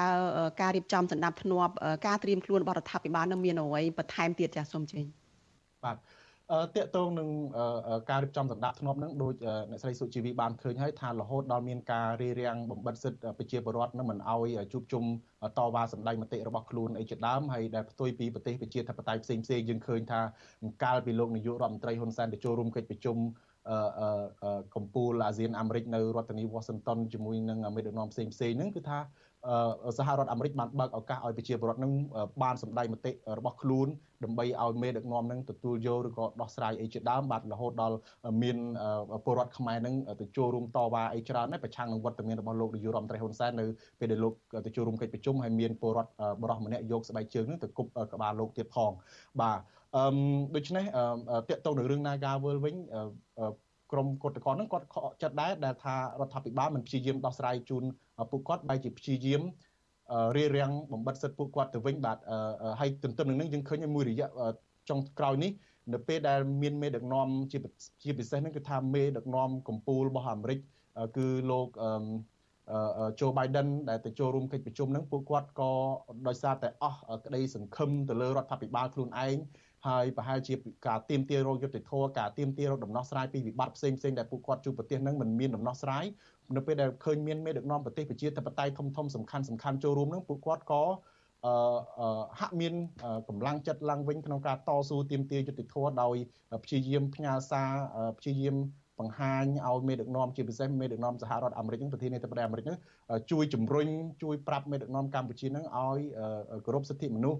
[0.62, 1.74] ការរៀបចំសម្ដាប់ធ្នាប់
[2.08, 5.29] ការត្រៀមខ្លួនរបស់រដ្ឋាភិបាលនឹងមានអ្វីបន្ថែមទៀតចាសូមជើញបា
[5.86, 5.88] ទ
[6.76, 7.30] តកតងនឹង
[8.10, 9.36] ការរៀបចំសម្ដាប់ធ្នាប់នឹងដូច
[9.70, 15.04] អ្នកស្រីសុជីវីបានឃើញហើយថារហូតដល់មានការរារាំងបំបិតសិទ្ធិប្រជាពលរដ្ឋនឹងមិនអោយជួបជុំ
[15.58, 20.22] តវ៉ាសម្ដែងមតិរបស់ខ្លួនអីជាដើមហើយដែលផ្ទុយពីប្រទេសប្រជាធិបតេយ្យផ្សេងផ្សេងយើងឃើញថា
[20.84, 23.18] កាលពីលោកនាយករដ្ឋមន្ត្រីហ៊ុនសែនទៅចូលរួមកិច្ចប្រជុំ
[24.76, 29.00] កម្ពុជាអាស៊ានអាមេរិកនៅរដ្ឋធានី Washington ជាមួយនឹងមេដឹកនាំផ្សេងផ្សេងហ្នឹងគឺថា
[29.98, 31.92] សហរដ្ឋអាមេរិកបានបើកឱកាសឲ្យប្រជាពលរដ្ឋនឹង
[32.44, 33.88] បានសម្ដែងមតិរបស់ខ្លួន
[34.24, 37.98] ដើម្បីឲ្យមេដឹកនាំនឹងទទួលយកឬក៏ដោះស្រាយអីជាដើមបាទរហូតដល់
[38.44, 38.58] មាន
[39.26, 43.66] ពលរដ្ឋខ្មែរនឹងទៅចូលរួមតវ៉ាអីច្រើនដែរប្រឆាំងនឹងវត្តមានរបស់លោកនាយករដ្ឋមន្ត្រីហ៊ុនសែននៅ
[44.00, 44.34] ពេលដែលលោក
[44.66, 48.92] ទៅចូលរួមកិច្ចប្រជុំហើយមានពលរដ្ឋបរិសម្នាក់យកស្បែកជើងនឹងទៅគប់ក្បាលលោកទៀតផង
[49.42, 49.60] បាទ
[49.96, 50.04] អឺ
[50.56, 50.86] ដូច្នេះ
[51.50, 52.76] តកតទៅនឹងរឿង Nagawal វិញ
[53.92, 57.84] ក្រមគឧតកោនឹងគាត់ខកចិត្តដែរដែលថារដ្ឋាភិបាលមិនព្យាយាមដោះស្រាយជូន
[58.32, 59.42] ពួកគាត់បែរជាព្យាយាម
[60.38, 62.18] រារាំងបំបិតសិទ្ធិពួកគាត់ទៅវិញបាទ
[62.80, 64.28] ហើយទន្ទឹមនឹងនេះយើងឃើញមួយរយៈ
[64.90, 65.52] ចុងក្រោយនេះ
[65.94, 67.58] នៅពេលដែលមានមេដឹកនាំជា
[68.04, 70.60] ជាពិសេសហ្នឹងគឺថាមេដឹកនាំកម្ពុជារបស់អាមេរិក
[71.18, 75.72] គឺលោកអឺโจ Biden ដែលទៅចូលរួមកិច្ចប្រជុំហ្នឹងពួកគាត់ក៏
[76.28, 79.36] ដោយសារតែអស់ក្តីសង្ឃឹមទៅលើរដ្ឋាភិបាលខ្លួនឯង
[79.88, 80.54] ហើយប្រហែលជា
[80.88, 86.06] ការទៀមទារោគយុទ្ធធរការទៀមទារោគដំណោះស្រាយពីវិបត្តិផ្សេងផ្សេងដែលពួកគាត់ជួបប្រទេសនឹងមិនមានដំណោះស្រាយ
[86.56, 90.84] នៅពេលដែលឃើញមានមេដឹកនាំប្រទេសប្រជាធិបតេយ្យធំធំសំខាន់សំខាន់ចូលរួមនឹងពួកគាត់ក៏
[91.46, 92.74] អឺហាក់មាន
[93.30, 96.16] កម្លាំងចិត្តឡើងវិញក្នុងការតស៊ូទាមទារយុត្តិធម៌ដោយ
[96.64, 97.70] ព្យាយាមផ្ញើសារ
[98.20, 98.56] ព្យាយាម
[99.00, 102.78] បង្ហាញឲ្យមេដឹកនាំជាពិសេសមេដឹកនាំសហរដ្ឋអាមេរិកនឹងប្រធានាធិបតីអាមេរិកនឹង
[103.32, 103.88] ជួយជំរុញ
[104.24, 106.00] ជួយប្រាប់មេដឹកនាំកម្ពុជានឹងឲ្យ
[106.66, 107.40] គោរពសិទ្ធិមនុស្ស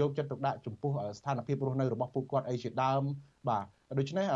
[0.00, 3.02] យកចិត្តទុកដាក់ចំពោះស្ថានភាពរស់នៅរបស់ពួកគាត់អីជាដើម
[3.48, 3.66] បាទ
[3.98, 4.26] ដូច្នេះ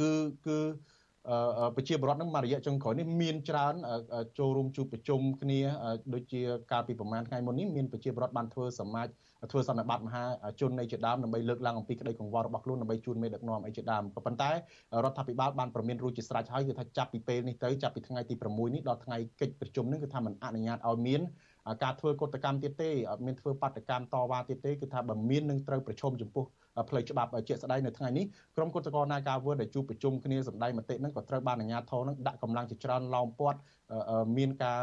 [0.00, 0.10] គឺ
[0.46, 0.58] គឺ
[1.76, 3.74] ប្រជាពលរដ្ឋនឹងមករយៈចុងក្រោយនេះមានច្រើន
[4.38, 5.60] ចូលរួមជួបប្រជុំគ្នា
[6.14, 6.40] ដូចជា
[6.72, 9.08] កាលពីប្រហែលថ្ងៃមុននេះមានប្រជាពលរដ្ឋបានធ្វើសមាជ
[9.50, 10.24] ធ្វើសន្និបាតមហា
[10.60, 14.54] ជននៃជាដើមដើម្បីលើកឡើងអំពីក្តីកង្វល់របស់ខ្លួនដើម្បីជួនមេដឹកនាំអីជាដើមក៏ប៉ុន្តែរ
[15.10, 21.20] ដ្ឋាភិបាលបានប្រមានរួចជាស្រេចហើយគឺថាចាប់ពីពេលនេះទៅចាប់ពីថ្ងៃទី6នេះដល់ថ្ងៃកិច្ចប្រជុំនេះគឺថាមិនអនុញ្ញាតឲ្យមាន
[21.82, 26.44] ការធ្វើកតកម្មទៀតទេអត់មានធ្វើបាតកម្មតវ៉ាទៀតទេគឺថាបើមាននឹងត្រូវប្រឈមចំពោះ
[26.88, 28.24] ផ្លូវច្បាប់ជាក់ស្ដែងនៅថ្ងៃនេះ
[28.56, 33.58] ក្រុមគឧតកោនាការវើដែលជួបប្រជុំគ្នាសម្ដែងមតិនឹងក៏ត្រូវបានអាជ្ញាធរនឹងដាក់កម្លាំងជាច្រើនឡោមព័ទ្ធ
[34.36, 34.78] មានការ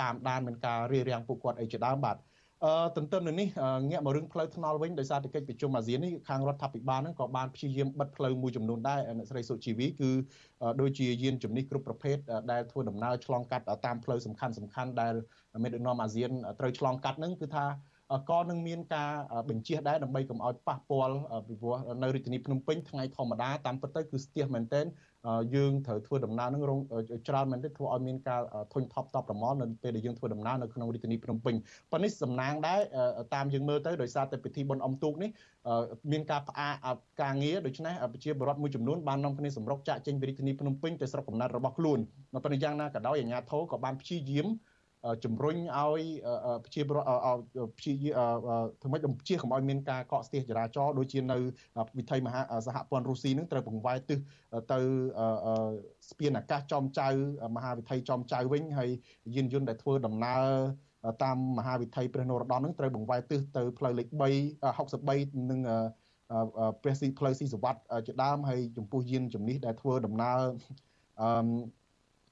[0.00, 2.16] តាមដានមានការរារាំងពួកគាត់អីជាដើមបាទ
[2.64, 3.48] អឺទន្ទឹមនឹងនេះ
[3.90, 10.10] ងាកមករឿងផ្លូវថ្នល់វិញដោយសារតែកិច្ចប្រជុំអាស៊ាននេះខាងរដ្ឋាភិបាលហ្នឹងក៏បានព្យាយាមបិទផ្លូវមួយចំនួនដែរអ្នកស្រីសុជីវីគឺ
[10.80, 12.16] ដូចជាយានជំនិះគ្រប់ប្រភេទ
[12.52, 15.14] ដែលធ្វើដំណើរឆ្លងកាត់តាមផ្លូវសំខាន់សំខាន់ដែល
[15.62, 16.30] មេដឹកនាំអាស៊ាន
[16.60, 17.66] ត្រូវឆ្លងកាត់ហ្នឹងគឺថា
[18.30, 19.10] ក៏នឹងមានការ
[19.50, 21.16] បញ្ជាដែរដើម្បីកុំឲ្យប៉ះពាល់
[21.48, 24.86] ពីព្រោះនៅរាជធានីភ្នំពេញថ្ងៃធម្មតាតាមពិតទៅគឺស្ទះមែនទែន
[25.54, 26.80] យើងត្រូវធ្វើដំណើរនឹងរង
[27.28, 28.40] ច្រើនមែនទេធ្វើឲ្យមានការ
[28.72, 31.54] ធុញថប់តបប្រមល់នៅពេលដែលយើងធ្វើដំណើរនៅក្នុងរាជធានីភ្នំពេញ
[31.92, 32.80] ប៉ុន្តែនេះសំណាងដែរ
[33.34, 35.30] តាមយើងមើលទៅដោយសារតែពិធីបុណ្យអុំទូកនេះ
[36.12, 36.74] មានការផ្អាក
[37.22, 41.98] ការងារដូច្នេះប្រជាពលរដ្ឋមួយចំនួនបាននាំគ្នាសម្រុកចាក់ចេញពីរាជធានីភ្នំពេញទៅស្រុកកំណើតរបស់ខ្លួន
[42.32, 44.46] ប៉ុន្តែយ៉ាងណាក៏ដោយអាជ្ញាធរក៏បានព្យាយាម
[45.24, 46.02] ជំរុញឲ្យ
[46.64, 47.08] ប្រជាពលរដ្ឋ
[47.78, 47.94] ព្យា
[48.82, 51.38] ធ្វើម៉េចបំជាកុំឲ្យមានការកកស្ទះចរាចរណ៍ដូចជានៅ
[51.98, 54.18] វិថីមហាសហព័ន្ធរុស្ស៊ីនឹងត្រូវបង្វែរទិស
[54.72, 54.78] ទៅ
[56.10, 57.08] ស្ពានអាកាសចំចៅ
[57.56, 58.90] មហាវិថីចំចៅវិញហើយ
[59.34, 60.46] យានយន្តដែលធ្វើដំណើរ
[61.24, 64.20] តាមមហាវិថីព្រះនរោត្តមនឹងត្រូវបង្វែរទិសទៅផ្លូវលេខ3
[64.76, 65.60] 63និង
[66.82, 70.40] ព្រះស៊ីផ្លូវស៊ីសវត្តជាដើមហើយចំពោះយានជំនិះដែលធ្វើដំណើរ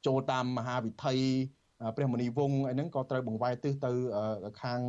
[0.07, 1.15] ចូលតាមមហាវិថី
[1.97, 3.93] ព្រះមុនីវង្សអីហ្នឹងក៏ត្រូវបង្វែរទិសទៅ
[4.63, 4.81] ខាង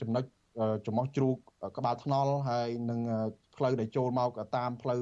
[0.00, 0.24] ចំណុច
[0.86, 1.36] ចំោះជ្រូក
[1.76, 3.00] ក្បាលថ្នល់ហើយនឹង
[3.56, 5.00] ផ្លូវដែលចូលមកតាមផ្លូវ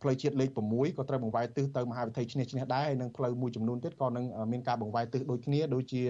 [0.00, 6.02] ផ្លូវជាតិលេខ6ក៏ត្រូវបង្វែរទិសទៅមហាវិថីឈ្នះឈ្នះដែរហើយនឹងផ្លូវមួយចំនួនទៀតក៏នឹងមានការបង្វែរទិសដូចគ្នាដូចជា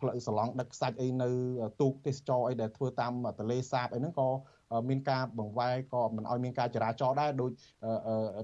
[0.00, 1.30] ផ្លូវសឡង់ដឹកខ្សាច់អីនៅ
[1.80, 4.28] ទូកទេសចរអីដែលធ្វើតាមទលេសាបអីហ្នឹងក៏
[4.88, 7.50] មានការបង្វែរក៏មិនឲ្យមានការចរាចរណ៍ដែរដោយ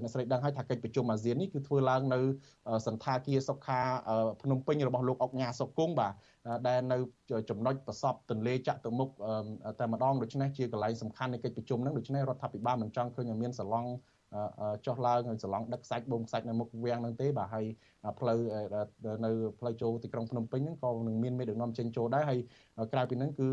[0.01, 2.19] អ្នកស្រីដឹងហើយថាកិច្ចប្រជុំអាស៊ាននេះគឺធ្វើឡើងនៅ
[2.87, 3.79] សន្តាគារសុខា
[4.41, 6.13] ភ្នំពេញរបស់លោកអុកញ៉ាសុកគង់បាទ
[6.67, 6.97] ដែលនៅ
[7.49, 9.09] ចំណុចប្រសពទន្លេចតុមុខ
[9.79, 13.89] តែម្ដងដូច្នេះជាកន្លែងសំខាន់នៃកិច្ចប្រជុំហ្នឹងដូច្នេះរដ្ឋាភិបាលមិនចង់ឃើញឲ្យមានសឡង់
[14.85, 17.65] ចុះឡើងសឡង់ដឹកសាច់បូមសាច់នៅមុខវាំងហ្នឹងទេបាទហើយ
[18.19, 18.39] ផ្លូវ
[19.25, 22.39] នៅផ្លូវចូលទីក្រុងភ្នំពេញហ្នឹងក៏នឹងមានមេដឹកនាំចេញចូលដែរហើយ
[22.93, 23.49] ក្រៅពីហ្នឹងគឺ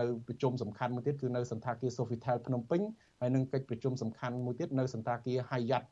[0.00, 2.80] នៅប្រជុំសំខាន់មួយទៀតគឺនៅសន្តាគារ Sofitel ភ្នំពេញ
[3.20, 5.84] ហើយនឹងកិច្ចប្រជុំសំខាន់មួយទៀតនៅសន្តាគារ Hyatt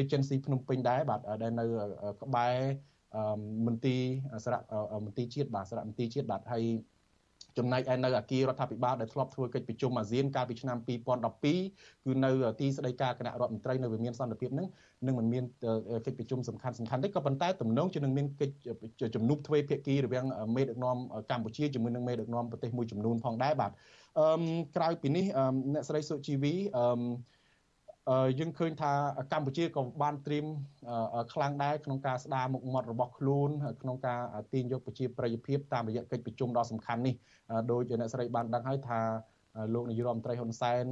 [0.00, 1.64] Regency ភ្នំពេញដែរបាទដែលនៅ
[2.22, 2.54] ក្បែរ
[3.66, 4.02] មន្ទីរ
[4.44, 4.60] សារៈ
[5.04, 6.64] មន្ទីរជាតិបាទសារៈមន្ទីរជាតិបាទហើយ
[7.58, 12.30] ចំណែកឯនៅអាគាររដ្ឋាភិបាលដែលធ្លាប់ធ្វើកិច្ចប្រជុំអាស៊ានកាលពីឆ្នាំ2012គឺនៅ
[12.60, 14.66] ទីស្តីការគណៈរដ្ឋមន្ត្រីនៅវិមានសន្តិភាពនឹង
[15.06, 15.44] នឹងមិនមាន
[16.06, 20.24] កិច្ចប្រជុំសំខាន់សំខាន់ទេក៏ប៉ុន្តែទំនងជានឹងមានកិច្ចជំនួបទ្វេភាគីរវាង
[20.56, 20.96] មេដឹកនាំ
[21.30, 23.72] កម្ពុជាជាមួយនឹងមេដឹកនាំប្រទេសមួយចំនួនផងដែរបាទ
[24.18, 24.26] អឺ
[24.76, 25.24] ក្រៅពីនេះ
[25.72, 26.84] អ្នកស្រីសុជីវីអឺ
[28.38, 28.92] យើងឃើញថា
[29.32, 30.46] កម្ពុជាក៏បានត្រៀម
[31.32, 33.50] ខ្លាំងដែរក្នុងការស្ដារមុខមាត់របស់ខ្លួន
[33.82, 34.20] ក្នុងការ
[34.52, 37.14] ទាញយកប្រជាប្រិយភាពតាមរយៈកិច្ចប្រជុំដ៏សំខាន់នេះ
[37.70, 39.00] ដោយអ្នកស្រីបានដឹងហើយថា
[39.74, 40.84] លោកនាយរដ្ឋមន្ត្រីហ៊ុនសែន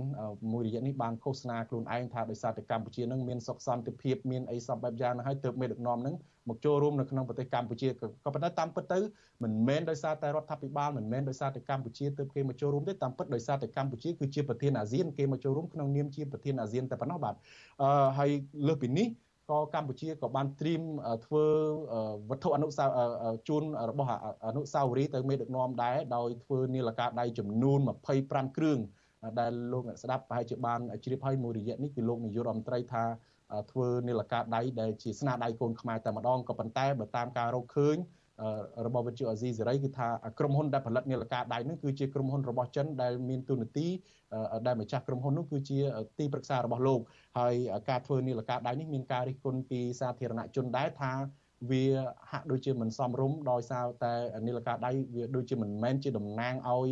[0.53, 6.15] មួយរយៈនេះបានឃោសនាខ្លួនឯងថាដោយសារតែកម្ពុជានឹងមានសុខសន្តិភាពមានអីសពបែបយ៉ាងហ្នឹងហើយទើបមេដឹកនាំនឹង
[6.49, 7.89] មកចូលរួមនៅក្នុងប្រទេសកម្ពុជា
[8.25, 8.99] ក៏ប៉ុន្តែតាមពិតទៅ
[9.43, 17.35] មិនមែនដោយសារតែរដ្ឋាភិបាលមិនមែនដោយសារតែកម្ពុជាទើបគេមកចូលរួមទេតាមពិតដោយសារតែកម្ពុជាគឺជាប្រធានអាស៊ានគេមកចូលរួមក្នុងនាមជាប្រធានអាស៊ានតែប៉ុណ្ណោះបាទ
[17.83, 18.31] អឺហើយ
[18.69, 19.09] លើសពីនេះ
[19.51, 20.83] ក៏កម្ពុជាក៏បានត្រៀម
[21.27, 21.45] ធ្វើ
[22.31, 24.11] វត្ថុអនុស្សាវរីយ៍ជូនរបស់
[24.49, 27.79] អនុស្សាវរីយ៍ទៅមេដឹកនាំដែរដោយធ្វើនាឡិកាដៃចំនួន
[28.19, 28.79] 25គ្រឿង
[29.41, 33.05] ដែលលោកអ្នកស្ដាប់ប្រហែលជាបានជ្រាបហើយមួយរយៈនេះគឺលោកនាយករដ្ឋមន្ត្រីថា
[33.71, 37.97] ធ្វើនាឡិកាដៃដែលជាស្នាដៃកូនខ្មែរតែម្ដងក៏ប៉ុន្តែបើតាមការរកឃើញ
[38.87, 43.89] របស់វិទ្យុអាស៊ីសេរីគឺថាក្រុមហ៊ុនដែលផលិតនាឡិកាដៃនឹងគឺជាក្រុមហ៊ុនរបស់ចិនដែលមានទូនាទី
[44.67, 45.79] ដែលម្ចាស់ក្រុមហ៊ុននោះគឺជា
[46.19, 47.01] ទីប្រឹក្សារបស់លោក
[47.39, 47.55] ហើយ
[47.91, 51.13] ការធ្វើនាឡិកាដៃនេះមានការរិះគន់ពីសាធារណជនដែរថា
[51.71, 51.85] វា
[52.31, 54.13] ហាក់ដូចជាមិនសមរម្យដោយសារតែ
[54.47, 56.89] នាឡិកាដៃវាដូចជាមិនមែនជាតំណាងឲ្យ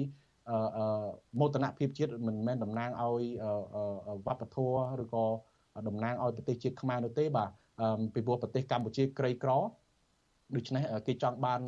[1.40, 3.22] មោទនភាពជាតិមិនមែនតំណាងឲ្យ
[4.26, 5.24] វប្បធម៌ឬក៏
[5.88, 7.50] តំណាងឲ្យប្រទេសជាតិខ្មែរនោះទេបាទ
[8.14, 9.52] ពីព្រោះប្រទេសកម្ពុជាក្រីក្រ
[10.56, 11.60] ដូច្នេះគេចង់បាន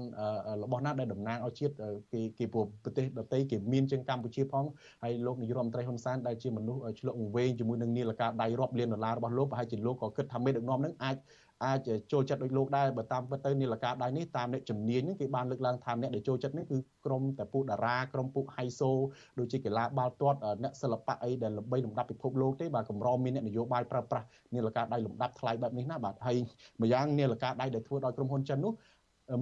[0.62, 1.74] របស់ណាដែលតំណាងឲ្យជាតិ
[2.12, 4.64] គេគេព្រោះប្រទេសដទៃគេមានជាងកម្ពុជាផង
[5.03, 11.16] ហើយលោកនាយរដ្ឋមន្ត្រីហ៊ុនសែនដែលជាមនុស្សឆ្លុកវែងជាមួយនឹងនាឡិកាដៃរាប់លានដុល្លាររបស់លោកប្រហែលជាលោកក៏គិតថាមេដឹកនាំនឹងអាច
[11.65, 11.79] អាច
[12.13, 18.91] ចូលចិត្តដូចលោកដែរបើតាមពិតទៅនីលកាដៃនេះតាមអ្នកជំនាញហ្នឹងគេបានលើកឡើងថាអ្នកដែលចូលចិត្តនេះគឺក្រុមតែពួកតារាក្រុមពួកហៃសូ
[19.39, 26.37] ដូចជាកីឡាបាល់ទាត់អ្នកសិល្បៈអីដែលល្បីលំដាប់ពិភពលោកទេបាទកម្រមានអ្នកនយោបាយប្រើប្រាស់នីលកាដៃលំដាប់ថ្លៃបែបនេះណាបាទហើយ
[26.83, 28.75] ម្យ៉ាងនីលកាដៃដែលធ្វើដោយក្រុមហ៊ុនចិននោះ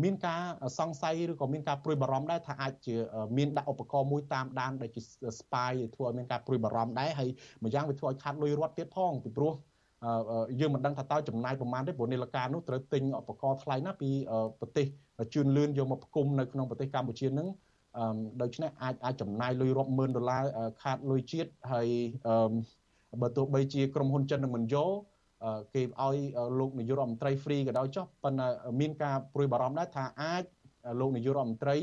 [0.05, 0.43] មានការ
[0.79, 2.97] សង្ស័យឬក៏មានការព្រួយបារម្ភដែរថាអាចជា
[3.37, 5.03] មានដាក់ឧបករណ៍មួយតាមដានដែលជា
[5.41, 7.29] spy ធ្វើឲ្យមានការព្រួយបារម្ភដែរហើយ
[7.65, 9.53] ម្យ៉ាងវាធ្វើឲ្យខាត់លុយរត់ទៀតផងពីព្រោះ
[10.61, 14.11] យើងមិនដឹងថាតើចំណាយប្រមាណទេព្រោះនីលការនោះត្រូវទិញឧបករណ៍ថ្លៃណាស់ពី
[14.61, 14.87] ប្រទេស
[15.35, 17.49] ជឿនលឿនយកមកផ្គុំនៅក្នុងប្រទេសកម្ពុជានឹង
[18.43, 20.43] ដូច្នេះអាចអាចចំណាយលុយរាប់ម៉ឺនដុល្លារ
[20.83, 21.89] ខាតលុយជាតិហើយ
[23.23, 24.91] បើទោះបីជាក្រុមហ៊ុនចិននឹងមិនយក
[25.75, 26.17] គេឲ្យ
[26.59, 28.47] លោកនាយករដ្ឋមន្ត្រី free ក៏ដោយចុះប៉ុន្តែ
[28.81, 30.45] មានការព្រួយបារម្ភដែរថាអាច
[31.01, 31.77] លោកនាយករដ្ឋមន្ត្រី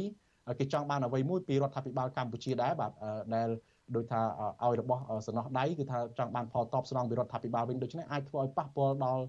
[0.59, 2.91] គេចង់បានអ្វីមួយពីរដ្ឋាភិបាលកម្ពុជាដែរបាទ
[3.35, 3.49] ដែល
[3.95, 4.21] ដោយថា
[4.63, 9.23] ឲ្យរបស់សំណោះដៃគឺថាចង់បានផលតបស្នងពីរដ្ឋាភិបាលវិញដូច្នេះអាចធ្វើឲ្យប៉ះពាល់ដល់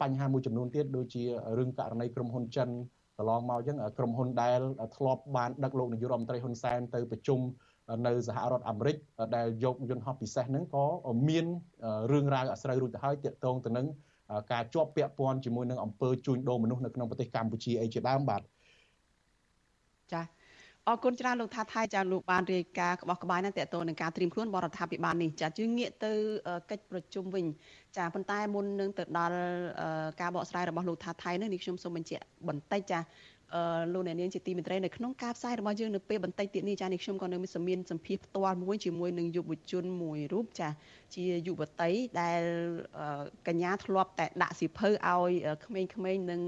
[0.00, 1.22] បញ្ហាមួយចំនួនទៀតដូចជា
[1.58, 2.68] រឿងករណីក្រុមហ៊ុនចិន
[3.18, 4.60] កន្លងមកអញ្ចឹងក្រុមហ៊ុនដែល
[4.96, 7.40] ធ្លាប់បានដឹកលោកនាយករដ្ឋមន្ត្រីហ៊ុនសែនទៅប្រជុំ
[8.06, 8.96] នៅសហរដ្ឋអាមេរិក
[9.36, 10.84] ដែលយកយន្តហោះពិសេសហ្នឹងក៏
[11.28, 11.46] មាន
[12.12, 13.86] រឿងរ៉ាវអាស្រូវរួចទៅហើយទាក់ទងទៅនឹង
[14.52, 18.42] ការជាប់ពាក់ព័ន្ធជាមួយនឹងអំពើជួញដូរមនុស្សនៅក្នុងប្រទេសកម្ពុជាអីជាដើមបាទ
[20.12, 20.24] ចា៎
[20.88, 26.12] អរគុណច្រើនលោកថាថៃចាលោកបានរាយការណ៍ក្បោះក្បាយនឹងតេតតនឹងការត្រៀមខ្លួនបរដ្ឋាភិបាលនេះចាយើងងាកទៅ
[26.70, 27.44] កិច្ចប្រជុំវិញ
[27.96, 29.38] ចាប៉ុន្តែមុននឹងទៅដល់
[30.20, 33.00] ការបកស្រាយរបស់លោកថាថៃនេះនេះខ្ញុំសូមបញ្ជាក់បន្តិចចា
[33.54, 33.62] អឺ
[33.92, 40.68] លោកអ្នកនាងជាទីមេត្រីនៅក្នុងការផ្សាយរបស់យើងនៅពេលបន្តិចទៀតនេះចានេះខ្ញុំក៏នៅមានសម្ភារសម្ភារផ្ទាល់មួយជាមួយនឹងយុវជនមួយរូបចា
[41.14, 42.42] ជាយុវតីដែល
[43.48, 45.30] កញ្ញាធ្លាប់តែដាក់សិភៅឲ្យ
[45.64, 46.40] ក្មេងៗនឹង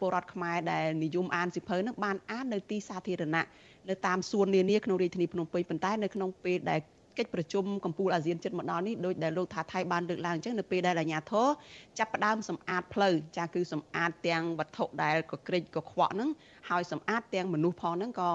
[0.00, 3.46] ពលរដ្ឋខ្មែរដែលនិយមអានសិភៅនឹងបានអាននៅទីសាធារណៈ
[3.88, 6.80] នៅតាមសួននានាក្នុងរាជធានីភ្នំពេញប៉ុន្តែនៅក្នុងពេលដែល
[7.18, 11.46] កិច្ចប្រជុំកម្ពុជាអាស៊ានចិត្តមកដល់នេះដោយដែលលោកថាថៃបានលើកឡើងអញ្ចឹងនៅពេលដែលអាជ្ញាធរ
[11.98, 16.30] ចាប់ផ្ដើមសម្អាតផ្លូវចាគឺសម្អាតទាំងវត្ថុដែលកក្រិចកខ្វក់ហ្នឹង
[16.70, 18.30] ហើយសម្អាតទាំងមនុស្សផងហ្នឹងក៏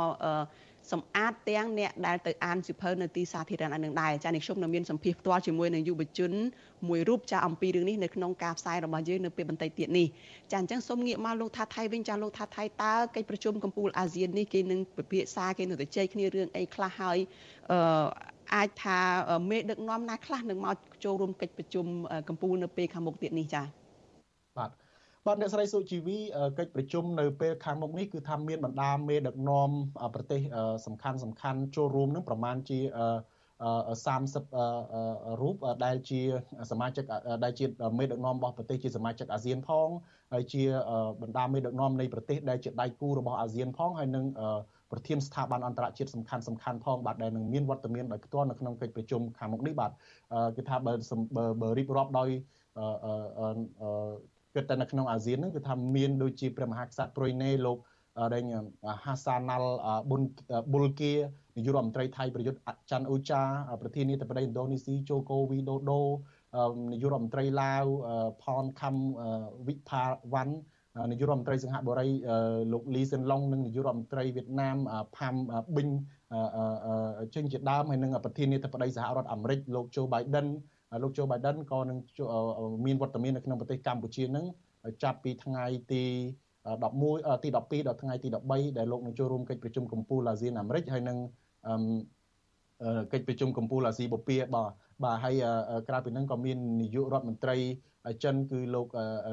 [0.91, 6.31] សម្អាតទាំងអ្នកដែលទៅអានសិភៅនៅទីសាធារណៈនឹងដែរចានេះខ្ញុំនៅមានសម្ភារផ្ទាល់ជាមួយនឹងយុវជន
[6.87, 10.07] មួយរូបចាអំពីរឿងនេះនៅក្នុងការផ្សាយរបស់យើងនៅពេលបន្តិចទៀតនេះ
[10.51, 17.17] ចាអញ្ចឹងសូមងាកមកលោកថាថៃវិញចាលោកថាថៃតើកិច្ចប្រជុំកម្ពុជាអាស៊ាននេះគេនឹងពិភាក្សាគេនឹងទៅជែកគ្នារឿងអីខ្លះហើយ
[17.71, 17.79] អឺ
[18.55, 18.99] អាចថា
[19.49, 21.85] មេដឹកនាំណាខ្លះនឹងមកចូលរួមកិច្ចប្រជុំ
[22.29, 23.63] កម្ពុជានៅពេលខាងមុខទៀតនេះចា
[24.57, 24.84] បាទ
[25.27, 26.17] បាទអ្នកស្រីសុជីវី
[26.57, 29.69] កិច្ចប្រជុំនៅពេលខាងមុខនេះគឺថាមានបណ្ដាមេដឹកនាំ
[30.15, 30.39] ប្រទេស
[30.85, 35.55] សំខាន់សំខាន់ចូលរួមនឹងប្រមាណជា30រូប
[35.85, 36.21] ដែលជា
[36.71, 37.03] សមាជិក
[37.43, 37.65] ដែលជា
[37.99, 39.87] មេដឹកនាំរបស់ប្រទេសជាសមាជិកអាស៊ានផង
[40.33, 40.63] ហើយជា
[41.21, 44.25] បណ្ដាមេដឹកនាំនៃប្រទេសដែលជាដៃគូរបស់អាស៊ានផងហើយនឹង
[44.91, 49.91] ប្រធានស្ថាប័នអន្តរជាតិសំខាន់សំខាន់ផងបាទដែលនឹងមានវត្តមានដោយផ្ទាល់នៅក្នុងកិច្ចប្រជុំខាងមុខនេះបាទ
[50.55, 50.93] គឺថាបើ
[51.61, 52.29] បើរៀបរាប់ដោយ
[54.55, 57.77] គិតតែនៅក្នុងអាស៊ានហ្នឹងគឺថាមានដូចជាព្រះមហាក្សត្រប្រុយណេលោក
[58.33, 58.43] ដែល
[59.05, 59.71] ហាសាណាល់
[60.09, 60.21] ប៊ុន
[60.71, 61.13] ប៊ុលគា
[61.55, 62.59] នាយករដ្ឋមន្ត្រីថៃប្រយុទ្ធ
[62.91, 63.41] ច័ន្ទអូចា
[63.81, 66.01] ប្រធានាធិបតីឥណ្ឌូនេស៊ីជូកូវីដូដូ
[66.91, 67.85] នាយករដ្ឋមន្ត្រីឡាវ
[68.43, 68.95] ផនខំ
[69.67, 70.03] វិផា
[70.33, 70.55] វ៉ាន់
[71.11, 72.07] នាយករដ្ឋមន្ត្រីសិង្ហបុរី
[72.73, 74.77] លោកលីសិនឡុងនិងនាយករដ្ឋមន្ត្រីវៀតណាម
[75.17, 75.35] ផាំ
[75.75, 75.89] ប៊ីង
[77.35, 80.47] ចេញជាដើមហើយនឹងប្រធានាធិបតីសហរដ្ឋអាមេរិកលោកโจ Biden
[81.03, 81.97] លោកโจ Biden ក៏នឹង
[82.85, 84.45] មានវត្តមាននៅក្នុងប្រទេសកម្ពុជានឹង
[85.03, 86.03] ចាប់ពីថ្ងៃទី
[86.83, 91.17] 11ទី12ដល់ថ្ងៃទី13ដែលលោកនឹងចូលរួមកិច្ចប្រជុំកម្ពុជាអាស៊ានអាមេរិកហើយនឹង
[93.13, 94.71] កិច្ចប្រជុំកម្ពុជាអាស៊ីបូព៌ាបាទ
[95.03, 95.35] បាទហើយ
[95.89, 97.57] ក្រៅពីហ្នឹងក៏មាននាយករដ្ឋមន្ត្រី
[98.23, 98.87] ចិនគឺលោក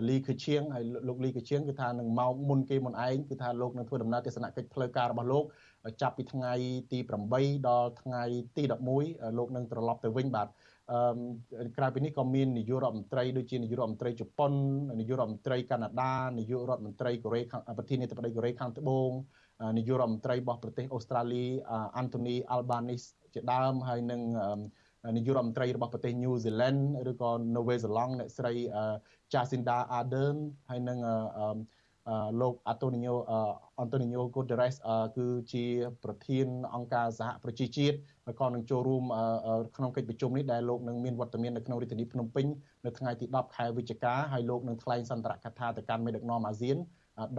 [0.09, 5.45] លីខឺឈៀងហើយលោកលីខឺឈៀងគឺថានឹងមកមុនគេមុនឯងគឺថាលោកនឹងធ្វើដំណើរទស្សនកិច្ចផ្លូវការរបស់លោក
[6.03, 6.53] ចាប់ពីថ្ងៃ
[6.93, 6.99] ទី
[7.33, 8.23] 8ដល់ថ្ងៃ
[8.57, 8.63] ទី
[9.01, 10.72] 11លោកនឹងត្រឡប់ទៅវិញបាទអឺ
[11.77, 14.53] ក្រៅពីនេះក៏មាននាយករដ្ឋមន្ត្រីដូចជានាយករដ្ឋមន្ត្រីជប៉ុន
[15.01, 19.11] នាយករដ្ឋមន្ត្រីកាណាដានាយករដ្ឋមន្ត្រីកូរ៉េខាងប្រធានាធិបតីកូរ៉េខាងត្បូង
[19.79, 21.45] នាយករដ្ឋមន្ត្រីរបស់ប្រទេសអូស្ត្រាលី
[21.97, 23.03] អាន់តូនីអាល់បានីស
[23.35, 24.21] ជាដើមហើយនឹង
[25.17, 26.81] នាយករដ្ឋមន្ត្រីរបស់ប្រទេសញូហ្សេឡង់
[27.11, 28.53] ឬក៏នូវេហ្សេឡង់អ្នកស្រី
[29.33, 30.37] Jacinda Ardern
[30.71, 30.99] ហើយនឹង
[32.41, 33.15] លោកអាតូនីញ៉ូ
[33.81, 34.75] អន្តូនីញ៉ូកូតេរ៉េស
[35.17, 35.65] គឺជា
[36.05, 37.97] ប្រធានអង្គការសហប្រជាជាតិ
[38.27, 39.05] ហើយក៏នឹងចូលរួម
[39.77, 42.47] ក្នុងកិច្ចប្រជុំនេះដែលលោកនឹងមានវត្តមាននៅក្នុងរាជធានីភ្នំពេញ
[42.85, 46.79] នៅថ្ងៃទី10ខែវិច្ឆិកាហើយលោកនឹងថ្លែងសន្ទរកថាទៅកាន់មេដឹកនាំអាស៊ាន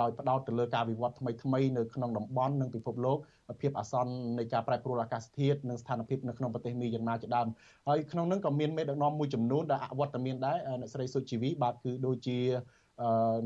[0.02, 3.18] ដោយផ្ដោតទៅលើការវិវត្តថ្មីថ្មីនៅក្នុងតំបន់និងពិភពលោក
[3.62, 7.48] ភាពអាសន្ននៃការប្រែប្រួលអាកាសធាតុនិងស្ថានភាពនៅក្នុងប្រទេសមីយ៉ាន់ម៉ាជាដើម
[7.88, 12.38] ហើយក្នុងនោះក៏មានមេដឹកនាំមួយចំនួនដែលអវត្តមានដែរអ្នកស្រីសុជីវីបាទគឺដូចជា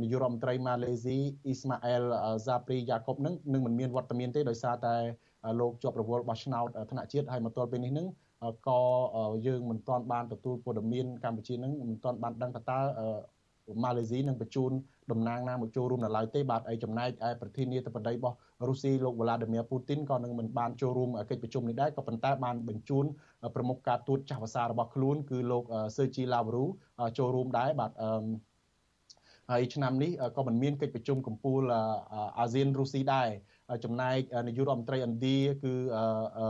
[0.02, 2.04] នាយករដ្ឋមន្ត្រីម៉ាឡេស៊ីអ៊ីស្ម៉ាអែល
[2.40, 4.96] ហ្សាព្រីយ៉ាកុបនឹងនឹងមិនមានវត្តមានទេដោយសារតែ
[5.60, 8.08] លោកជាប់រវល់បោះឆ្នោតថ្នាក់ជាតិហើយមកទល់ពេលនេះនឹង
[8.68, 8.82] ក៏
[9.48, 12.80] យើងមិនទាន់បានទទួលព័ត៌មានកម្ពុជានឹងមិនទាន់បានដឹងថាតើ
[13.84, 14.72] ម៉ាឡេស៊ីនឹងបញ្ជូន
[15.12, 18.36] តំណាងណាមកចូលរួមនៅឡើយទេបាទឯចំណែកឯប្រធានាធិបតីរបស់
[18.68, 23.06] រុស្ស៊ីលោកវ្លាឌីមៀពូទីនក៏នឹងមិនបានចូលរួមកិច្ចប្រជុំនេះដែរក៏ប៉ុន្តែបានបញ្ជូន
[23.56, 25.64] ប្រមុខការទូតចាស់ភាសារបស់ខ្លួនគឺលោក
[25.98, 26.66] សឺជីឡាវរូ
[27.18, 28.10] ចូលរួមដែរបាទអឺ
[29.52, 31.80] ហើយឆ្នាំនេះក៏មិនមានកិច្ចប្រជុំកម្ពុជា
[32.40, 33.28] អាស៊ានរុស្ស៊ីដែរ
[33.84, 36.48] ចំណែកនាយករដ្ឋមន្ត្រីឥណ្ឌាគឺអឺ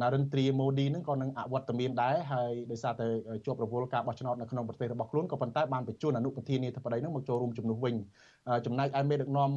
[0.00, 3.06] ណារិនទ្រាម៉ូឌីនឹងក៏នឹងអវត្តមានដែរហើយដោយសារតែ
[3.44, 7.94] ជាប់រវល់ការបោះឆ្នោតនៅក្នុងប្រទេសរបស់ខ្លួនក៏ប៉ុន្តែបានបញ្ជូនអនុប្រធានាធិបតីនឹងមកចូលរួមជំនួសវិញ
[8.66, 9.50] ចំណែកឯមេដឹកនាំ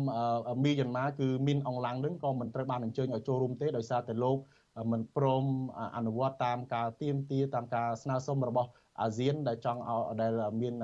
[0.63, 4.37] មីយ៉ាន់ម៉ាគឺមីនអងឡាំងនឹងក៏មិនត្រូវបានអញ្ជើញឲ្យចូលរួមទេដោយសារតែលោក
[4.91, 5.45] មិនព្រម
[5.97, 8.69] អនុវត្តតាមការទៀមទាតាមការស្នើសុំរបស់
[9.01, 9.81] អាស៊ានដែលចង់
[10.21, 10.75] ដែលមាន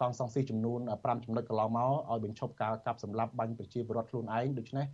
[0.00, 4.86] កងសង្ស៊ីចំនួន5ចំណុចកន្លងមកឲ្យបញ្ឈប់ការកាប់សម្លាប់បាញ់ប្រជាពលរដ្ឋខ្លួនឯងដូច្នេះ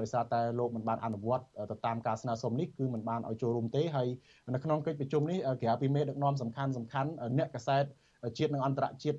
[0.00, 4.08] ដោយសារតែលោកមិនបានអនុវត្តទៅតាមការស្នើសុំនេះគឺមិនបានឲ្យចូលរួមទេហើយ
[4.54, 7.84] នៅក្នុងកិច្ចប្រជុំនេះក្រៅពីមេដឹកនាំសំខាន់សំខាន់អ្នកកសែត
[8.38, 9.18] ជាតិនិងអន្តរជាតិ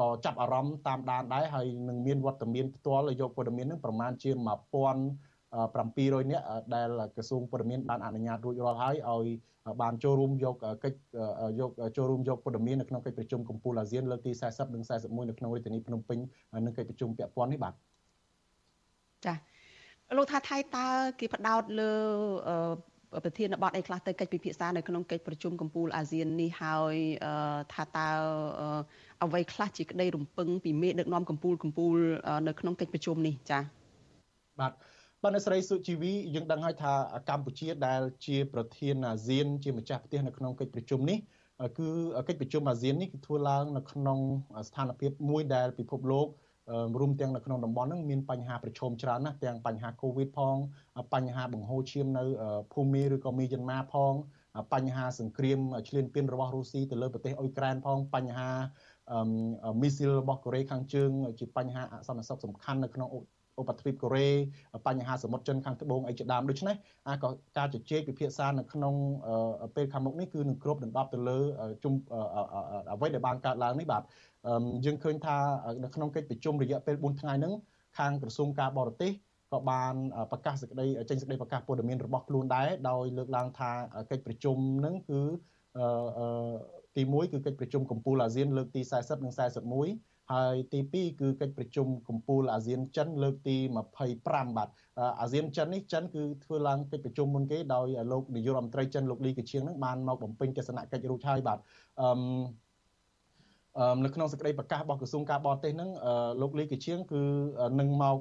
[0.00, 4.30] ក៏ចាប់អារម្មណ៍តាមដានដែរហើយនឹងមានវត្តមានផ្ទាល់យកព័ត៌មាននឹងប្រមាណជា
[4.86, 6.44] 1000 700នាក់
[6.74, 9.26] ដែលក្រសួងព័ត៌មានបានអនុញ្ញាតរួចរាល់ហើយឲ្យ
[9.82, 10.98] បានចូលរួមយកកិច្ច
[11.60, 16.18] យកចូលរួមយកព័ត៌មាននៅក្នុងកិច្ចប្រជុំកម្ពុជាអាស៊ានលើកទី40និង41នៅក្នុងរាជធានីភ្នំពេញ
[16.66, 17.74] នឹងកិច្ចប្រជុំពាក់ព័ន្ធនេះបាទ
[19.26, 19.34] ចា
[20.16, 20.86] លោកថាថៃតើ
[21.20, 21.92] គេផ្ដោតលើ
[23.24, 26.94] ប្រធានបទអីខ្លះទៅកិច្ចពិភាក្សានៅក្នុងកិច្ចប្រជុំកម្ពុជាអាស៊ាននេះហើយ
[27.72, 28.08] ថាតើ
[29.22, 31.96] អ្វីខ្លះជាក្តីរំពឹងពីមេដឹកនាំកម្ពុជាកម្ពុជា
[32.48, 33.60] នៅក្នុងកិច្ចប្រជុំនេះចា
[34.60, 34.72] បាទ
[35.26, 36.92] បាទអ្នកស្រីសុជីវីយើងដឹងហើយថា
[37.30, 41.18] កម្ពុជាដែលជាប្រធានអាស៊ានជាម្ចាស់ផ្ទះនៅក្នុងកិច្ចប្រជុំនេះ
[41.78, 41.88] គឺ
[42.28, 44.18] កិច្ចប្រជុំអាស៊ាននេះគឺធ្វើឡើងនៅក្នុង
[44.68, 46.26] ស្ថានភាពមួយដែលពិភពលោក
[47.00, 50.56] រួមទាំងនៅក្នុងតំបន់ហ្នឹងមានបញ្ហាប្រឈមច្រើនណាស់ទាំងបញ្ហា Covid ផង
[51.14, 52.24] បញ្ហាបង្ហូរឈាមនៅ
[52.72, 54.12] ភូមាឬក៏មីយ៉ាន់ម៉ាផង
[54.74, 55.58] បញ្ហាសង្គ្រាម
[55.88, 58.50] ឈ្លានពានរបស់រុស្ស៊ីទៅលើប្រទេសអ៊ុយក្រែនផងបញ្ហា
[59.82, 63.08] មីស៊ីលរបស់កូរ៉េខាងជើងជាបញ្ហាអសន្តិសុខសំខាន់នៅក្នុង
[63.60, 64.28] ឧបទ្វីបកូរ៉េ
[64.86, 66.76] បញ្ហាសមុទ្រចិនខាងត្បូងអីជាដើមដូច្នេះ
[67.08, 67.28] អាក៏
[67.58, 68.94] ការជជែកពិភាក្សានៅក្នុង
[69.76, 71.38] ពេលខាងមុខនេះគឺនឹងគ្របដណ្ដប់ទៅលើ
[71.84, 71.94] ជុំ
[72.92, 74.02] អ្វីដែលបានកើតឡើងនេះបាទ
[74.84, 75.36] យើងឃើញថា
[75.84, 77.52] នៅក្នុងកិច្ចប្រជុំរយៈពេល4ថ្ងៃហ្នឹង
[77.98, 79.12] ខាងក្រសួងការបរទេស
[79.52, 79.94] ក៏បាន
[80.32, 83.70] ប្រកាសសេចក្តីចេញសេចក្តីប្រកាសព័ត៌មានរបស់ខ្លួនដែរដោយលើកឡើងថា
[84.10, 85.20] កិច្ចប្រជុំហ្នឹងគឺ
[86.96, 93.56] ទី1គឺកិច្ចប្រជុំកម្ពុជាអាស៊ានលើកទី40និង41 ហើយទី2គឺកិច្ចប្រជុំកំពូលអាស៊ានចិនលើកទី
[94.06, 94.68] 25បាទ
[95.20, 101.58] អាស៊ានចិននេះចិនគឺធ្វើឡើងកិច្ចប្រជុំមុនគេដោយលោកនាយករដ្ឋមន្ត្រីចិនលោកលីកឈៀងនឹងបានមកបំពេញទស្សនកិច្ចរួចហើយបាទ
[102.00, 102.08] អឺ
[104.04, 105.90] នៅក្នុងសេចក្តីប្រកាសរបស់ក្រសួងការបរទេសហ្នឹង
[106.40, 107.22] លោកលីកឈៀងគឺ
[107.80, 108.18] នឹងមក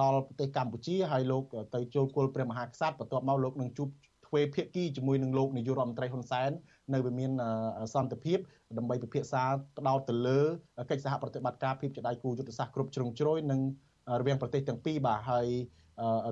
[0.00, 1.44] ដល់ប្រទេសកម្ពុជាហើយលោក
[1.74, 3.88] ទៅចូលគល់ព្រះមហាក្សត្របន្ទាប់មកលោកនឹងជួប
[4.26, 6.50] ទ្វេភាគីជាមួយនឹងលោកនាយករដ្ឋមន្ត្រីហ៊ុនសែន
[6.94, 7.30] នៅវិមាន
[7.94, 8.38] សន្តិភាព
[8.78, 9.42] ដើម្បីពិភាក្សា
[9.78, 10.40] ផ្ដោតទៅលើ
[10.90, 13.60] កិច្ចសហប្រតិបត្តិការភាពជាដៃគូយុទ្ធសាស្ត្រគ្រប់ជ្រុងជ្រោយនិង
[14.20, 15.46] រវាងប្រទេសទាំងពីរបាទហើយ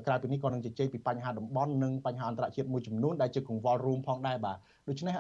[0.07, 4.57] ក្រៅពីនេះក៏នឹងជជែកពីបញ្ហាតំបន់និងបញ្ហាអន្តរជាតិមួយចំនួនដែលជាកង្វល់រួមផងដែរបាទ
[4.89, 5.15] ដូច្នេះ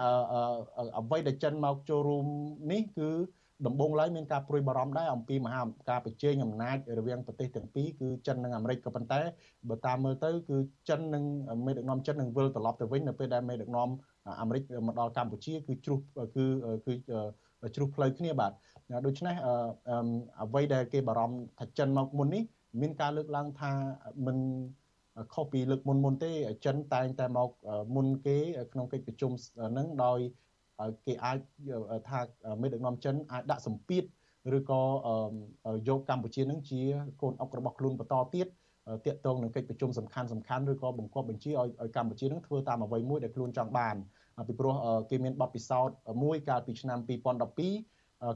[0.98, 2.26] អ្វីដែលចិនមកចូលរួម
[2.72, 3.10] នេះគឺ
[3.66, 9.20] ដំបូងឡើយមានការព្រួយបារម្ភដែរអំពីមហាការប្រជែងអំណាចរវាងប្រទេសទាំងពីរគឺចិននិងអាមេរិកក៏ប៉ុន្តែ
[9.68, 10.56] បើតាមមើលទៅគឺ
[10.88, 11.24] ចិននិង
[11.66, 13.88] មេដឹកនាំចិននឹងវិលត្រឡប់ទៅវិញនៅពេលដែលមេដឹកនាំ
[14.40, 15.98] អាមេរិកមកដល់កម្ពុជាគឺជ្រុះ
[16.36, 16.44] គឺ
[16.86, 16.92] គឺ
[17.74, 18.52] ជ្រុះផ្លូវគ្នាបាទ
[19.06, 19.34] ដូច្នេះ
[20.42, 22.42] អ្វីដែលគេបារម្ភថាចិនមកមុននេះ
[22.80, 23.72] មានការលើកឡើងថា
[24.26, 24.38] មិន
[25.34, 26.32] ខុសពីលើកមុនមុនទេ
[26.66, 27.50] ចិនតែងតែមក
[27.96, 28.36] មុនគេ
[28.72, 29.32] ក្នុងកិច្ចប្រជុំ
[29.72, 30.18] ហ្នឹងដោយ
[31.06, 31.38] គេអាច
[32.08, 32.20] ថា
[32.60, 34.04] មេដឹកនាំចិនអាចដាក់សម្ពាធ
[34.56, 34.80] ឬក៏
[35.88, 36.80] យកកម្ពុជានឹងជា
[37.22, 38.46] កូនអុករបស់ខ្លួនបន្តទៀត
[39.06, 43.96] តាកតងនឹងកិច្ចប្រជុំសំខាន់សំខាន់ឬក៏បង្គាប់បញ្ជាឲ្យឲ្យកម្ពុជានឹងធ្វើតាមអ្វីមួយដែលខ្លួនចង់បាន
[44.48, 44.74] ពីព្រោះ
[45.10, 47.10] គេមានបទពិសោធន៍មួយកាលពីឆ្នាំ2012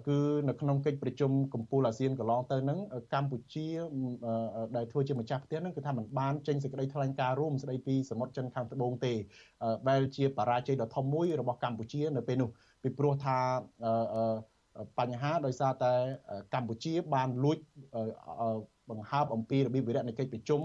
[0.09, 2.79] គឺនៅក្នុងកិច្ចប្រជុំកម្ពុជាអាស៊ានកន្លងទៅហ្នឹង
[3.15, 3.67] កម្ពុជា
[4.77, 9.13] ដែលធ្វើជាម្ចាស់ផ្ទះហ្នឹងគឺថាมันបានចេញសេចក្តីថ្លែងការណ៍រួមស្តីពីសមុទ្រចិនខាងត្បូងទេ
[9.89, 12.51] ដែលជាបរាជ័យដ៏ធំមួយរបស់កម្ពុជានៅពេលនោះ
[12.83, 13.39] ពីព្រោះថា
[14.99, 15.93] បញ្ហាដោយសារតែ
[16.55, 17.59] កម្ពុជាបានលួច
[18.90, 20.62] បង្ហើបអំពីរបៀបវិរៈនៃកិច្ចប្រជុំ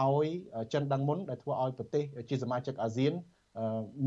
[0.00, 0.26] ឲ្យ
[0.72, 3.12] ចិនដឹងមុនដែលធ្វើឲ្យប្រទេសជាសមាជិកអាស៊ាន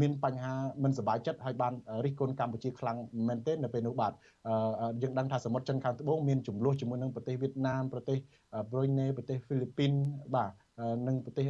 [0.02, 1.74] មានបញ្ហាមិនសบายចិត្តហើយបាន
[2.06, 2.98] រិះគន់កម្ពុជាខ្លាំង
[3.30, 4.14] មែនទែននៅពេលនោះបាទ
[5.02, 8.18] យើងដឹងថាសមុទ្រចិនខាងត្បូងមានចំនួនជាមួយនឹងប្រទេសវៀតណាមប្រទេស
[8.72, 9.92] ប្រុយណេប្រទេសហ្វីលីពីន
[10.36, 10.52] បាទ
[11.08, 11.46] និងប្រទេស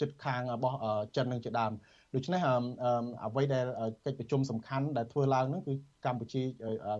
[0.00, 0.76] ចិត្តខាងរបស់
[1.16, 1.72] ចិននឹងជាដើម
[2.15, 2.41] ដូច្នេះ
[3.25, 3.65] អ្វីដែល
[4.05, 5.73] កិច្ចប្រជុំសំខាន់ដែលធ្វើឡើងហ្នឹងគឺ
[6.05, 6.41] កម្ពុជា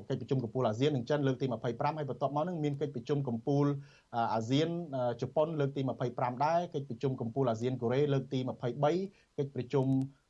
[0.09, 3.65] កិច្ចប្រជុំកំពូលអាស៊ាននឹងចិនលើកទី25ហើយបន្ទាប់មកហ្នឹងមានកិច្ចប្រជុំកំពូល
[4.35, 4.69] អាស៊ាន
[5.21, 5.81] ជប៉ុនលើកទី
[6.13, 8.39] 25ដែរកិច្ចប្រជុំកំពូលអាស៊ានកូរ៉េលើកទី
[8.89, 9.85] 23កិច្ចប្រជុំ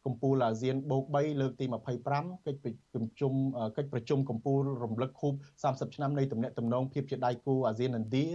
[0.06, 1.66] កំពូលអាស៊ានបូក3លើកទី
[2.06, 2.60] 25កិច្ច
[2.94, 3.34] ប្រជុំ
[3.78, 8.28] កិច្ចប្រជុំកំពូលរំលឹកខួប30ឆ្នាំនៃទំនាក់ទំនងភាពជាដៃគូអាស៊ានឥណ្ឌា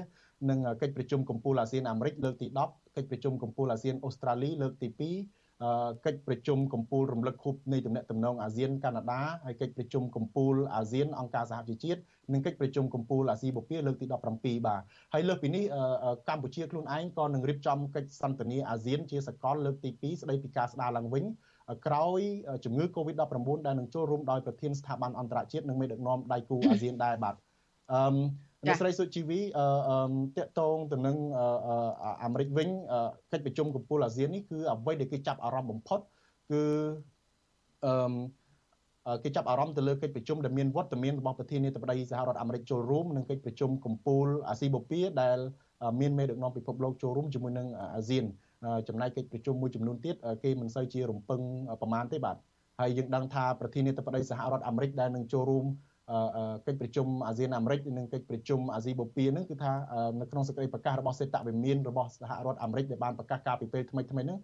[0.50, 5.43] និងកិច្ចប្រជុំកំពូលអាស៊ានអាមេរិកលើកទី10កិច្ចប្រជុំកំពូលអាស៊ានអូស្ត្រាលីលើកទី2
[6.06, 12.00] កិច្ចប្រជុំកម្ពុជារំលឹកខួបនៃទំនាក់ទំនងអាស៊ានកាណាដាហើយកិច្ចប្រជុំកម្ពុជាអាស៊ានអង្គការសហជីវជាតិ
[12.32, 14.82] និងកិច្ចប្រជុំកម្ពុជាអាស៊ីបូព៌ាលើកទី17បាទ
[15.12, 15.64] ហើយលើសពីនេះ
[16.28, 21.24] កម្ពុជាខ្លួនឯងក៏នឹងរៀបចំកិច្ចសន្ទនាអាស៊ានជាសកលលើកទី2ស្ដីពីការស្ដារឡើងវិញ
[21.86, 22.20] ក្រោយ
[22.64, 27.34] ជំងឺ Covid-19 ដែលនឹងចូលរួមដោយប្រធានស្ថាប័នអន្តរជាតិនិងមេដឹកនាំដៃគូអាស៊ានដែរបាទ
[27.92, 29.66] អឺ អ្នកស្រីសុជីវីអឺ
[30.36, 31.16] តកតងទៅនឹង
[32.24, 32.68] អាមេរិកវិញ
[33.32, 36.00] កិច្ចប្រជុំកំពូលអាស៊ាននេះគឺអ្វីដែលគេចាប់អារម្មណ៍បំផុត
[36.50, 36.62] គឺ
[37.86, 45.38] អឺគេចាប់អារម្មណ៍ទៅលើកិច្ចប្រជុំដែលមានវត្តមានរបស់ប្រធានាធិបតីសហរដ្ឋអាមេរិកចូលរួមនិងកិច្ចប្រជុំកំពូលអាស៊ីបូព៌ាដែល
[46.00, 48.24] មានមេដឹកនាំពិភពលោកចូលរួមជាមួយនឹងអាស៊ាន
[48.88, 51.40] ចំណែកកិច្ចប្រជុំមួយចំនួនទៀតគេមិនសូវជារំពឹង
[51.80, 52.36] ប្រមាណទេបាទ
[52.80, 55.66] ហើយយើងដឹងថាប្រធានាធិបតីសហរដ្ឋអាមេរិកដែលនឹងចូលរួម
[56.66, 59.72] កិច្ចប្រជុំអាស៊ានអាមេរិកនិងកិច្ចប្រជុំអាស៊ីបូព៌ានឹងគឺថា
[60.20, 64.38] នៅក្នុងសេចក្តីប្រកាសរបស់សេតវិមានរបស់សហរដ្ឋអាមេរិកដែលបានប្រកាសកាលពីពេលថ្មីថ្មីហ្នឹង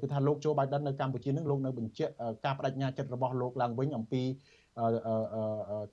[0.00, 2.12] គឺថាលោកโจ Biden នៅកម្ពុជានឹងលោកនៅបញ្ជាក់
[2.44, 4.22] ការបដិញ្ញាចិត្តរបស់លោកឡើងវិញអំពី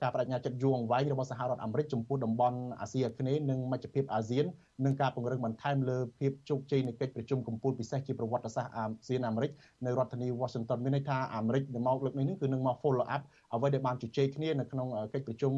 [0.02, 4.44] ការបដិញ្ញាចិត្តយូរអង្វែងរបស់សហរដ្ឋអាមេរិកចំពោះតំបន់អាស៊ីអាគ្នេយ៍និងមជ្ឈភាពអាស៊ាន
[4.84, 9.50] និងការពង្រឹងបន្ថែមលើភាពជោគជ័យនៃកិច្ចប្រជុំកំពូលពិសេសជាប្រវត្តិសាស្ត្រអាស៊ានអាមេរិក
[9.84, 13.22] នៅរដ្ឋធានី Washington មានន័យថាអាមេរិកនៅមកលើកនេះគឺនឹងមក follow up
[13.54, 15.52] អ្វីដែលបានជជែកគ្នានៅក្នុងកិច្ចប្រជុំ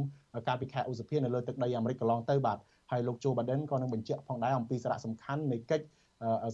[0.48, 2.58] កាលពីខែឧសភានៅលើទឹកដីអាមេរិកកន្លងទៅបាទ
[2.90, 5.86] ហើយលោក Joe Biden ក៏នឹងបញ្ជាក់ផងដែរអំពីសារៈសំខាន់នៃកិច្ច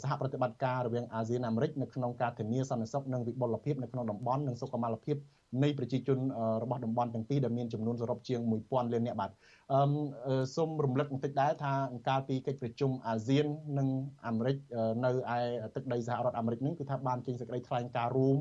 [0.03, 5.17] សហប្រតិបត្តិការរវាងអាស៊ានអាមេរិកនៅក្នុងការធានាសន្តិសុខនិងវិបុលភាពនៅក្នុងតំបន់និងសុខុមាលភាព
[5.63, 6.19] នៃប្រជាជន
[6.63, 9.31] របស់តំបន់ទាំងពីរដែលមានចំនួនសរុបជាង1000លាននាក់បាទ
[9.73, 11.73] អឺសូមរំលឹកបន្តិចដែរថា
[12.09, 13.47] កាលពីកិច្ចប្រជុំអាស៊ាន
[13.79, 13.89] និង
[14.27, 14.57] អាមេរិក
[15.05, 15.39] នៅឯ
[15.75, 18.39] ទឹកដីសហរដ្ឋអាមេរិកនេះគឺថាបានចេញសេចក្តីថ្លែងការណ៍រួម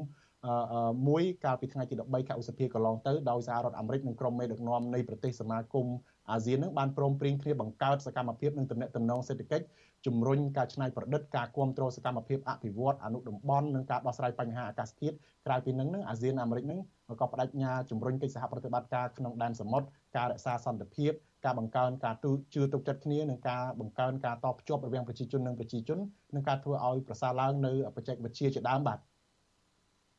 [1.07, 5.87] មួយកាលពីថ្ងៃទី13ខែឧសភាកន្លងទៅដោយសហរដ្ឋអាមេរិកនិងក្រុមមេដឹកនាំនៃប្រទេសសមាគម
[6.31, 9.65] អាស៊ាននឹងបានព្រមព្រៀងគ្នាបង្កើតសកម្មភាពនិងទំនាក់ទំនងសេដ្ឋកិច្ច
[10.05, 16.79] ជំរុញការច្នៃប្រឌិតការគ្រប់គ្រងសកម្មភាពអភិវឌ្ឍអនុតំបន់និងការដោះស្រាយបញ្ហាអាកាសធាតុក្រៅពីនឹងនឹងអាស៊ានអាមេរិកនឹង
[17.21, 19.87] ក៏បដិញ្ញាជំរុញកិច្ចសហប្រតិបត្តិការក្នុងដែនសមុទ្រ
[20.17, 21.11] ការរក្សាសន្តិភាព
[21.45, 25.99] ការបង្កើនការទូជឿទុកចិត្តគ្នានិងការបង្កើនការតភ្ជាប់រវាងប្រជាជននិងប្រជាជន
[26.35, 28.99] និងការធ្វើឲ្យប្រសើរឡើងនៅបច្ចេកវិទ្យាជាដើមបាទ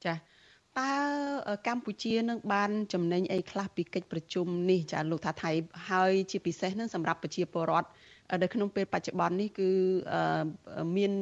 [0.04, 0.16] ចា៎
[0.80, 0.92] តើ
[1.66, 5.50] កម្ពុជានឹងបានចំណេញអីខ្លះពីកិច្ចប្រជុំនេះចាលោកថាថៃ
[5.90, 7.88] ហើយជាពិសេសនឹងសម្រាប់ប្រជាពលរដ្ឋ
[8.42, 9.70] នៅក្នុងពេលបច្ចុប្បន្ននេះគឺ
[10.96, 11.12] មាន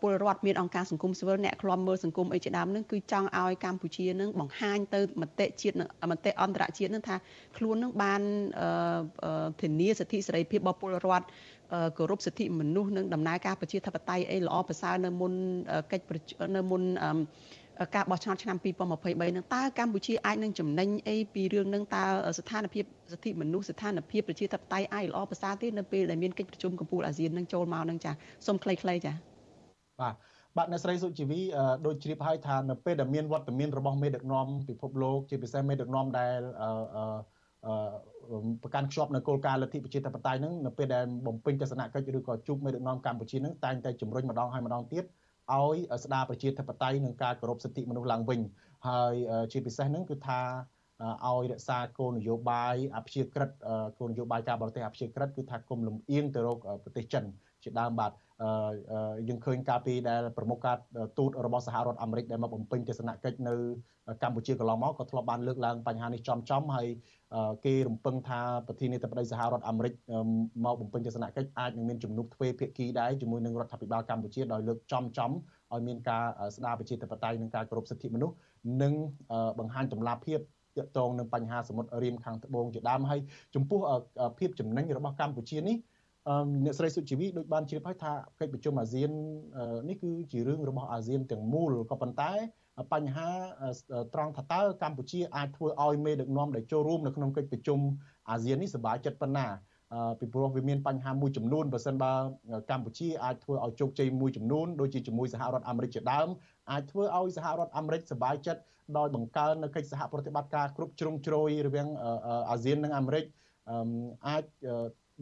[0.00, 5.76] ពលរដ្ឋមានអង្គការសង្គមស៊ីវិលអ្នកខ្លំមើលសង្គមអីជាដើមនឹងគឺចង់ឲ្យកម្ពុជានឹងបង្ហាញទៅមតិជាតិ
[6.10, 7.16] មតិអន្តរជាតិនឹងថា
[7.56, 8.20] ខ្លួននឹងបាន
[9.60, 11.26] ធានាសិទ្ធិសេរីភាពរបស់ពលរដ្ឋ
[11.98, 15.32] គោរពសិទ្ធិមនុស្សនិងដំណើរការប្រជាធិបតេយ្យអីល្អប្រសើរនៅមុន
[15.92, 16.82] កិច្ចនៅមុន
[17.94, 22.04] ការបោះឆ្នោតឆ្នាំ2023នឹងតើកម្ពុជាអាចនឹងចំណេញអីពីរឿងនឹងតើ
[22.38, 28.12] ស្ថានភាពសិទ្ធិមនុស្សស្ថានភាពប្រជាធិបតេយ្យអាចល្អប្រសើរទេនៅពេលដែលមានកិច្ចប្រជុំកំពូលអាស៊ាននឹងចូលមកនឹងចា
[28.46, 29.35] សូមខ្លីៗចា
[30.00, 30.14] បាទ
[30.56, 31.40] បាទអ្នកស្រីសុជីវី
[31.86, 36.70] ដូចជ្រាបហើយថានៅពេលដែលមានវត្តមានរបស់មេដឹកនាំពិភពលោកជាពិសេសមេដឹកនាំដែលអឺ
[38.62, 45.04] ប្រកាន់ខ្ជាប់នៅគោលការណ៍លទ្ធិប្រជាធិបតេយ្យហ្នឹងនៅពេលដែលបំពេញទស្សនកិច្ចឬក៏ជួបមេដឹកនាំកម្ពុជាហ្នឹងតែងតែជំរុញម្ដងហើយម្ដងទៀត
[45.54, 48.40] ឲ្យស្ដារប្រជាធិបតេយ្យនិងការគោរពសិទ្ធិមនុស្សឡើងវិញ
[48.88, 49.14] ហើយ
[49.52, 50.40] ជាពិសេសហ្នឹងគឺថា
[51.26, 53.50] ឲ្យរក្សាគោលនយោបាយអព្យាក្រឹត
[53.98, 57.24] គោលនយោបាយការបរទេសអព្យាក្រឹតគឺថាគុំលំអៀងទៅរកប្រទេសចិន
[57.66, 58.12] ជាដើមបាទ
[59.28, 60.76] យើងឃើញកាលពីដែលប្រមុខការ
[61.18, 63.54] ទូតរបស់សហរដ្ឋអាមេរិកដែលមកបំពេញទស្សនកិច្ចនៅ
[64.22, 66.88] កម្ពុជាកន្លងមកក៏ធ្លាប់បានលើកឡើងបញ្ហានេះចំចំហើយ
[67.64, 69.92] គេរំពឹងថាប្រធានាធិបតីសហរដ្ឋអាមេរិក
[70.64, 75.30] មកបំពេញទស្សនកិច្ចអាចនឹងមានជំនួបទ្វេភាគីដែរជាមួយនឹងរដ្ឋាភិបាលកម្ពុជាដោយលើកចំចំ
[75.72, 76.24] ឲ្យមានការ
[76.56, 78.34] ស្ដារប្រជាធិបតេយ្យនិងការគោរពសិទ្ធិមនុស្ស
[78.82, 78.92] និង
[79.58, 80.40] បង្ហាញតម្លាភាព
[80.76, 83.20] ទាក់ទងនឹងបញ្ហាសមុទ្ររៀមខាងត្បូងជាដើមហើយ
[83.54, 83.80] ចំពោះ
[84.38, 85.76] ភាពចំណេញរបស់កម្ពុជានេះ
[86.64, 89.10] អ្នកស្រីសុជីវីដូចបានជ្រាបហើយថាកិច្ចប្រជុំអាស៊ាន
[89.88, 92.32] នេះគឺជារឿងរបស់អាស៊ានទាំងមូលក៏ប៉ុន្តែ
[92.92, 93.30] បញ្ហា
[94.14, 97.78] ត្រង់ថាតើកម្ពុជាអាចធ្វើឲ្យមេដឹកនាំដែលចូលរួមនៅក្នុងកិច្ចប្រជុំ
[98.30, 99.46] អាស៊ាននេះសប្បាយចិត្តប៉ុណ្ណា
[100.20, 102.12] ពីព្រោះវាមានបញ្ហាមួយចំនួនបើសិនបើ
[102.70, 106.28] កម្ពុជាអាចធ្វើឲ្យជោគជ័យមួយចំនួនដូចជាជាមួយសហរដ្ឋអាមេរិកជាដើម
[106.70, 108.60] អាចធ្វើឲ្យសហរដ្ឋអាមេរិកសប្បាយចិត្ត
[108.98, 111.88] ដោយបង្កើននៅកិច្ចសហប្រតិបត្តិការគ្រប់ជ្រុងជ្រោយរវាង
[112.50, 113.24] អាស៊ាននិងអាមេរិក
[114.28, 114.44] អាច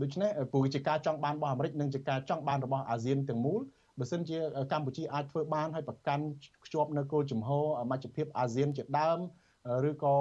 [0.03, 3.61] ដូច្នេះពូជាការចង់បានរបស់អាមេរិកនិងជាការចង់បានរបស់អាស៊ានទាំងមូល
[3.99, 4.39] បើសិនជា
[4.73, 6.25] កម្ពុជាអាចធ្វើបានហើយប្រកាន់
[6.65, 9.19] ខ្ជាប់នៅគោលជំហរមជ្ឈភាពអាស៊ានជាដើម
[9.89, 10.15] ឬក៏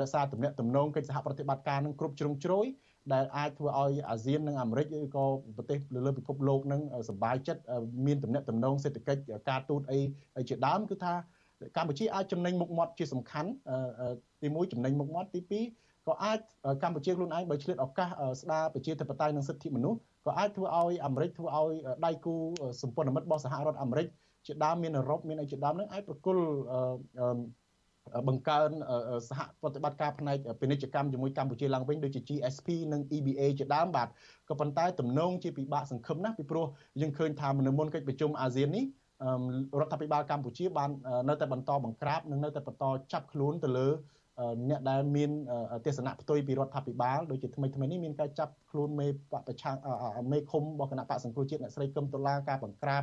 [0.00, 2.66] រក្សាទំនាក់ទំនងកិច្ចសហប្រតិបត្តិការនឹងគ្រប់ជ្រុងជ្រោយ
[3.12, 5.24] ដែលអាចធ្វើឲ្យអាស៊ាននិងអាមេរិកឬក៏
[5.56, 7.60] ប្រទេសលើពិភពលោកនឹងសប្បាយចិត្ត
[8.06, 9.98] មានទំនាក់ទំនងសេដ្ឋកិច្ចការទូតអី
[10.48, 11.14] ជាដើមគឺថា
[11.76, 13.50] កម្ពុជាអាចចំណេញមុខមាត់ជាសំខាន់
[14.42, 16.38] ទី1ចំណេញមុខមាត់ទី2 ក៏អាច
[16.82, 18.08] កម្ពុជាខ្លួនឯងបើឆ្លៀតឱកាស
[18.40, 21.74] ស្ដារប្រជាធិបតេយ្យនិងសិទ្ធិមនុស្សក៏អាចធ្វើឲ្យអាមេរិកធ្វើឲ្យ
[22.06, 22.34] ដៃគូ
[22.82, 24.06] សម្ព័ន្ធមិត្តរបស់សហរដ្ឋអាមេរិក
[24.46, 26.44] ជាដើមមានអឺរ៉ុបមានអីជាដើមនឹងអាចប្រគល់
[28.28, 28.70] បង្កើន
[29.28, 34.08] សហប្រតិបត្តិការផ្នែកពាណិជ្ជកម្មជាមួយកម្ពុជាឡើងវិញដូចជា GSP និង EBA ជាដើមបាទ
[34.48, 36.66] ក៏ប៉ុន្តែទំនងជាពិបាកសង្ឃឹមណាស់ពីព្រោះ
[37.00, 38.84] យើងឃើញថានៅមុនកិច្ចប្រជុំអាស៊ាននេះ
[39.80, 40.90] រដ្ឋាភិបាលកម្ពុជាបាន
[41.28, 43.88] នៅតែបន្តបង្ក្រាបនិងនៅតែបន្តចាប់ខ្លួនទៅលើ
[44.68, 45.30] អ្នកដែលមាន
[45.86, 49.76] ទេសនៈផ្ទុយពីរដ្ឋាភិបាលដូចជាថ្មីថ្មីនេះមានការចាប់ខ្លួនមេបពប្រឆាំង
[50.32, 53.02] មេឃុំរបស់គណៈបកសង្គ្រោះជាតិអ្នកស្រីកឹមដុល្លារការបង្ក្រាប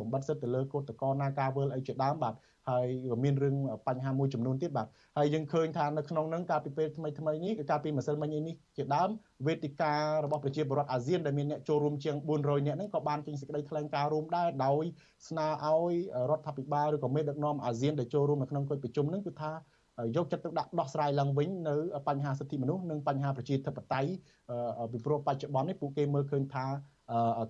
[0.00, 2.34] បំបត្តិសិទ្ធិទៅលើកោតតកនាការវើលអីជាដើមបាទ
[2.70, 2.88] ហើយ
[3.24, 3.56] មានរឿង
[3.86, 9.08] បញ្ហាមួយចំនួនទៀតបាទហើយយើងឃើញថានៅក្នុងហ្នឹងកាលពីពេលថ្មីថ្មីនេះកាលពីម្សិលមិញនេះជាដើម
[9.46, 9.92] វេទិកា
[10.24, 14.84] របស់ប្រជាពលរដ្ឋអាស៊ានដែលមានអ្នកចូលរួមជាង400នាក់ហ្នឹងក៏បានចេញសេចក្តីថ្លែងការណ៍រួមដែរដោយ
[15.28, 15.94] ស្នើឲ្យ
[16.30, 19.52] រដ្ឋាភិបាលឬក៏មេដឹកនាំអាស៊ានដែលចូលរួមនៅក្នុងកិច្ចប្រជុំហ្នឹងគឺថា
[20.16, 21.74] យកចិត្តទុកដាក់ដោះស្រាយឡើងវិញនៅ
[22.08, 24.10] បញ្ហាសិទ្ធិមនុស្សនិងបញ្ហាប្រជាធិបតេយ្យ
[24.92, 26.66] ពីព្រោះបច្ចុប្បន្ននេះពួកគេមើលឃើញថា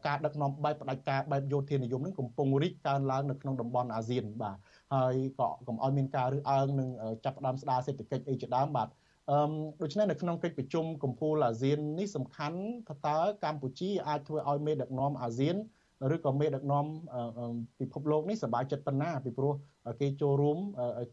[0.07, 4.57] ការដឹកនាំបែបផ្ដាច់ការបែបយោធានិយមនឹងកំពុងរីកកើនឡើងនៅក្នុងតំបន់អាស៊ានបាទ
[4.94, 6.88] ហើយក៏កុំឲ្យមានការរើសអើងនិង
[7.24, 8.88] ចាប់ផ្ដើមស្ដារសេដ្ឋកិច្ចអីជាដើមបាទ
[9.30, 9.38] អឺ
[9.82, 15.57] ដូច្នេះនៅក្នុងកិច្ចប្រជុំកំពូលអាស៊ាននេះសំខាន់ថាតើកម្ពុជាអាចធ្វើឲ្យមេដឹកនាំអាស៊ាន
[16.14, 16.86] ឬក៏មេដឹកនាំ
[17.80, 19.53] ពិភពលោកនេះសប្បាយចិត្តប៉ុណ្ណាពីព្រោះ
[20.00, 20.59] គេចូលរួម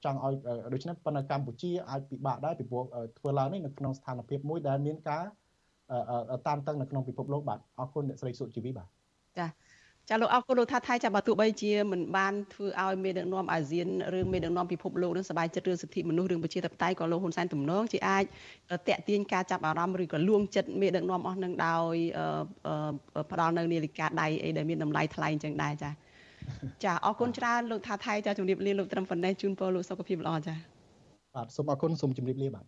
[0.06, 0.34] ចង់ឲ្យ
[0.74, 2.84] ដូច្នេះប៉ុន្តែកម្ពុជាអាចពិបាកដែរពីព្រោះ
[3.18, 5.24] ធ្វើឡើងនេះនៅក្នុងស្ថានភាពមួយដែលមានការ
[6.48, 8.88] តានតឹងនៅក្នុងពិភពលោកបាទអរគុណអ្នកស្រីសុជីវីបាទ
[9.38, 9.46] ចា
[10.11, 13.89] ចាលោកអរគុណលោកថាថៃចាបើទោះបីជាមិនបានធ្វើឲ្យមេដឹកនាំអាស៊ាន
[14.19, 18.25] ឬមេដឹកនាំពិភពលោកនឹងសบายចិត្តរឿងសិទ្ធិមនុស្សរឿងប្រជាធិបតេយ្យក៏លោកហ៊ុនសែនទំនងជាអាច
[18.89, 21.95] តាក់ទាញការចាប់អារម្មណ៍ឬក៏លួងចិត្តមេដឹកនាំអស់នឹងដោយ
[23.31, 25.91] ផ្ដល់នៅនាឡិកាដៃអីដែលមានតម្លៃថ្លៃអញ្ចឹងដែរចា
[26.85, 30.55] ចាអរគុណច្រើនលោកថាថៃចាជំរាបលាលោកត្រឹមប៉ុណ្ណេះជូនពរលោកសុខភាពល្អចា
[31.35, 32.65] បាទសូមអរគុណសូមជំរាបលាបាទ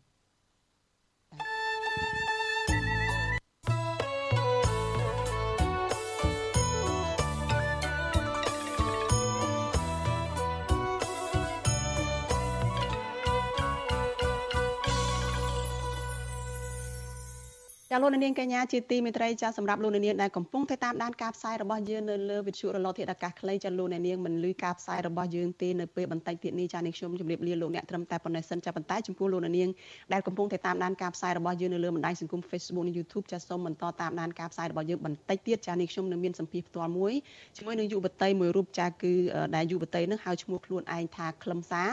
[17.93, 29.69] ចាលោកនាងកញ្ញាជាទីមេត្រីចាសម្រាប់លោកនាងដែលកំពុងតែតាមដានការផ្សាយរបស់យើងនៅលើវិទ្យុរលកធាតុអាកាសខ្លីចាលោកនាងមិនលឺការផ្សាយរបស់យើងទេនៅពេលបន្តិចទៀតនេះចានេះខ្ញុំជម្រាបលាលោកអ្នកត្រឹមតែប៉ុណ្ណេះសិនចាប៉ុន្តែចំពោះលោកនាង
[30.13, 37.13] ដែលកំពុងតែតាមដានការផ្សាយរបស់យើងនៅលើបណ្ដាញសង្គម Facebook និង YouTube ចាសូមបន្តតាមដានការផ្សាយរបស់យើងបន្តិចទៀតចានេះខ្ញុំនឹងមានសម្ភារផ្ទាល់មួយ
[37.57, 39.11] ជាមួយនឹងយុវតីមួយរូបចាគឺ
[39.55, 41.83] ដែលយុវតីនឹងហៅឈ្មោះខ្លួនឯងថាខ្លឹមសា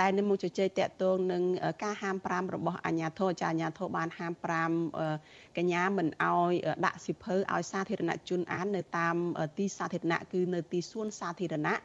[0.00, 1.42] ដែលនឹងមកជជែកតាក់ទងនឹង
[1.82, 6.52] ការហាម5របស់អាជ្ញាធរចាអាជ្ញាធរបានហាម5កញ្ញាមិនអោយ
[6.86, 9.16] ដាក់សិភៅឲ្យសាធារណជនអាននៅតាម
[9.58, 11.78] ទីសាធារណៈគឺនៅទីសួនសាធារណៈ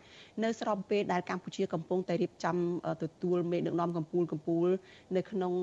[0.43, 2.57] នៅស្របពេលដែលកម្ពុជាកំពុងតែរៀបចំ
[3.03, 4.69] ទទួលមេដឹកនាំកម្ពុជាកម្ពុជា
[5.15, 5.53] នៅក្នុង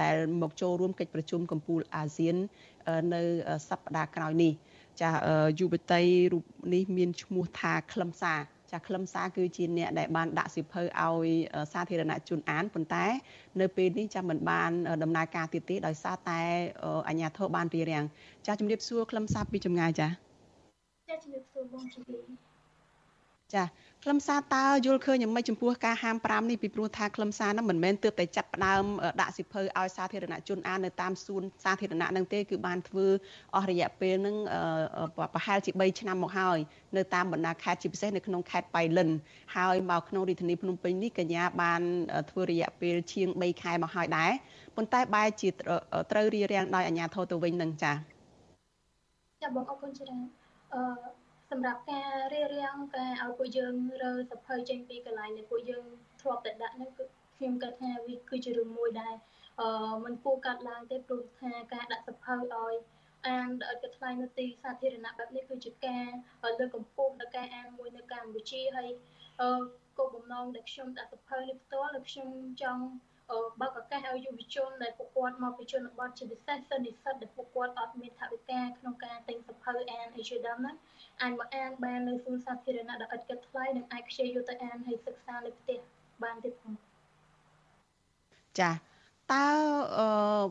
[0.00, 2.36] ដែលមកចូលរួមកិច្ចប្រជុំកម្ពុជាអាស៊ាន
[3.14, 3.22] នៅ
[3.68, 4.52] សប្តាហ៍ក្រោយនេះ
[5.00, 5.10] ចា
[5.58, 6.44] យុវតីរូប
[6.74, 8.40] នេះមានឈ្មោះថាខ្លឹមសារ
[8.72, 11.28] ចាខ្លឹមសារគឺជាអ្នកដែលបានដាក់សិភៅឲ្យ
[11.72, 13.06] សាធារណជនអានប៉ុន្តែ
[13.60, 14.70] នៅពេលនេះចាមិនបាន
[15.02, 16.40] ដំណើរការទៀតទេដោយសារតែ
[17.08, 18.04] អាជ្ញាធរបានរៀបរៀង
[18.46, 20.08] ចាជំរាបសួរខ្លឹមសារពីចម្ងាយចា
[21.08, 22.51] ចាជំរាបសួរបងជីវី
[23.54, 23.64] ចា
[24.04, 28.84] ខ្លឹមសារតើយល់ឃើញយ៉ាងម៉េចចំពោះការហាម5នេះពីព្រោះថាខ្លឹមសារនោះមិនមែនទើបតែចាប់ផ្ដើម
[29.20, 33.06] ដាក់សិភៅឲ្យសាធារណជនអាននៅតាមសួនសាធារណៈនឹងទេគឺបានធ្វើ
[33.54, 34.36] អស់រយៈពេលនឹង
[35.34, 36.58] ប្រហែលជា3ឆ្នាំមកហើយ
[36.96, 39.10] នៅតាមបណ្ដាខេត្តជាពិសេសនៅក្នុងខេត្តបៃលិន
[39.56, 41.82] ហើយមកក្នុងរាជធានីភ្នំពេញនេះកញ្ញាបាន
[42.30, 44.30] ធ្វើរយៈពេលជាង3ខែមកហើយដែរ
[44.76, 45.48] ប៉ុន្តែបែរជា
[46.10, 47.96] ត្រូវរៀបរៀងដោយអាជ្ញាធរទៅវិញនឹងចា៎
[49.42, 50.22] ចាបងអរគុណច្រើន
[50.74, 51.21] អឺ
[51.54, 55.84] សម្រាប់ការរៀបរៀងការឲ្យពួកយើងរើសភៅចេញពីកន្លែងដែលពួកយើង
[56.20, 57.04] ធ្លាប់តែដាក់ហ្នឹងគឺ
[57.36, 59.14] ខ្ញុំគិតថាវាគឺជារឿងមួយដែល
[59.60, 62.74] អឺมันគួរកាត់ឡើងទេព្រោះថាការដាក់សភៅឲ្យ
[63.28, 66.06] អានដោយឥតគិតថ្លៃនៅទីសាធារណៈបែបនេះគឺជាការ
[66.58, 68.90] លើកកម្ពស់ដល់ការអានមួយនៅកម្ពុជាហើយ
[69.40, 69.50] អឺ
[69.98, 72.28] គោលបំណងដែលខ្ញុំដាក់សភៅនេះផ្ទាល់គឺខ្ញុំ
[72.62, 72.84] ចង់
[73.60, 80.76] បើកឱកាសឲ្យយុវជនដែលពួកគាត់មកពីជនបទជាពិសេសសិស្សនិស្សិតដែលពួកគាត់អត់មានថវិកាក្នុងការទិញសភៅអានអីជាដើមហ្នឹង
[81.22, 85.78] អាចមកអានបាននៅសួនសាធារណៈដែលឥតគិតថ្លៃនិងអាចខ្ជិលយកទៅអានហើយសិក្សានៅផ្ទះ
[86.22, 86.74] បានទៀតផង
[88.60, 89.46] ចាតើ
[89.98, 90.44] អឺ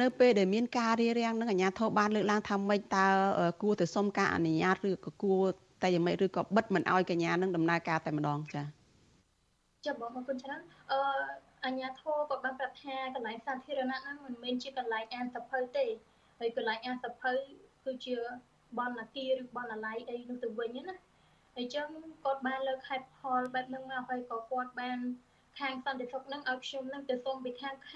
[0.00, 3.06] នៅពេលដែលមានការរៀបរៀងនឹងអាជ្ញាធរបានលើកឡើងថាម៉េចតើ
[3.62, 5.42] គួរទៅសុំការអនុញ្ញាតឬក៏គួរ
[5.82, 8.64] តែយ៉ាងម៉េចឬក៏បិទមិនឲ្យកញ្ញានឹងដំណើរការតែម្ដងចា៎
[9.86, 10.60] ចាបងអរគុណច្រើន
[10.92, 11.00] អឺ
[11.64, 15.86] អញ្ញាធរក៏បានប្រាប់ថាកន្លែងសាធារណៈហ្នឹងមិនមែនជាកន្លែងអានសភៅទេ
[16.38, 17.32] ហើយកន្លែងអានសភៅ
[17.84, 18.16] គឺជា
[18.78, 20.94] បណ្ណាគារឬបណ្ណាល័យអីនោះទៅវិញណា
[21.56, 21.88] អញ្ចឹង
[22.24, 24.98] គាត់បានលើកហេតុផលបែបហ្នឹងមកហើយក៏គាត់បាន
[25.58, 27.74] ខាងសន្តិសុខនឹងឲ្យខ្ញុំនឹងទៅសុំពីខាង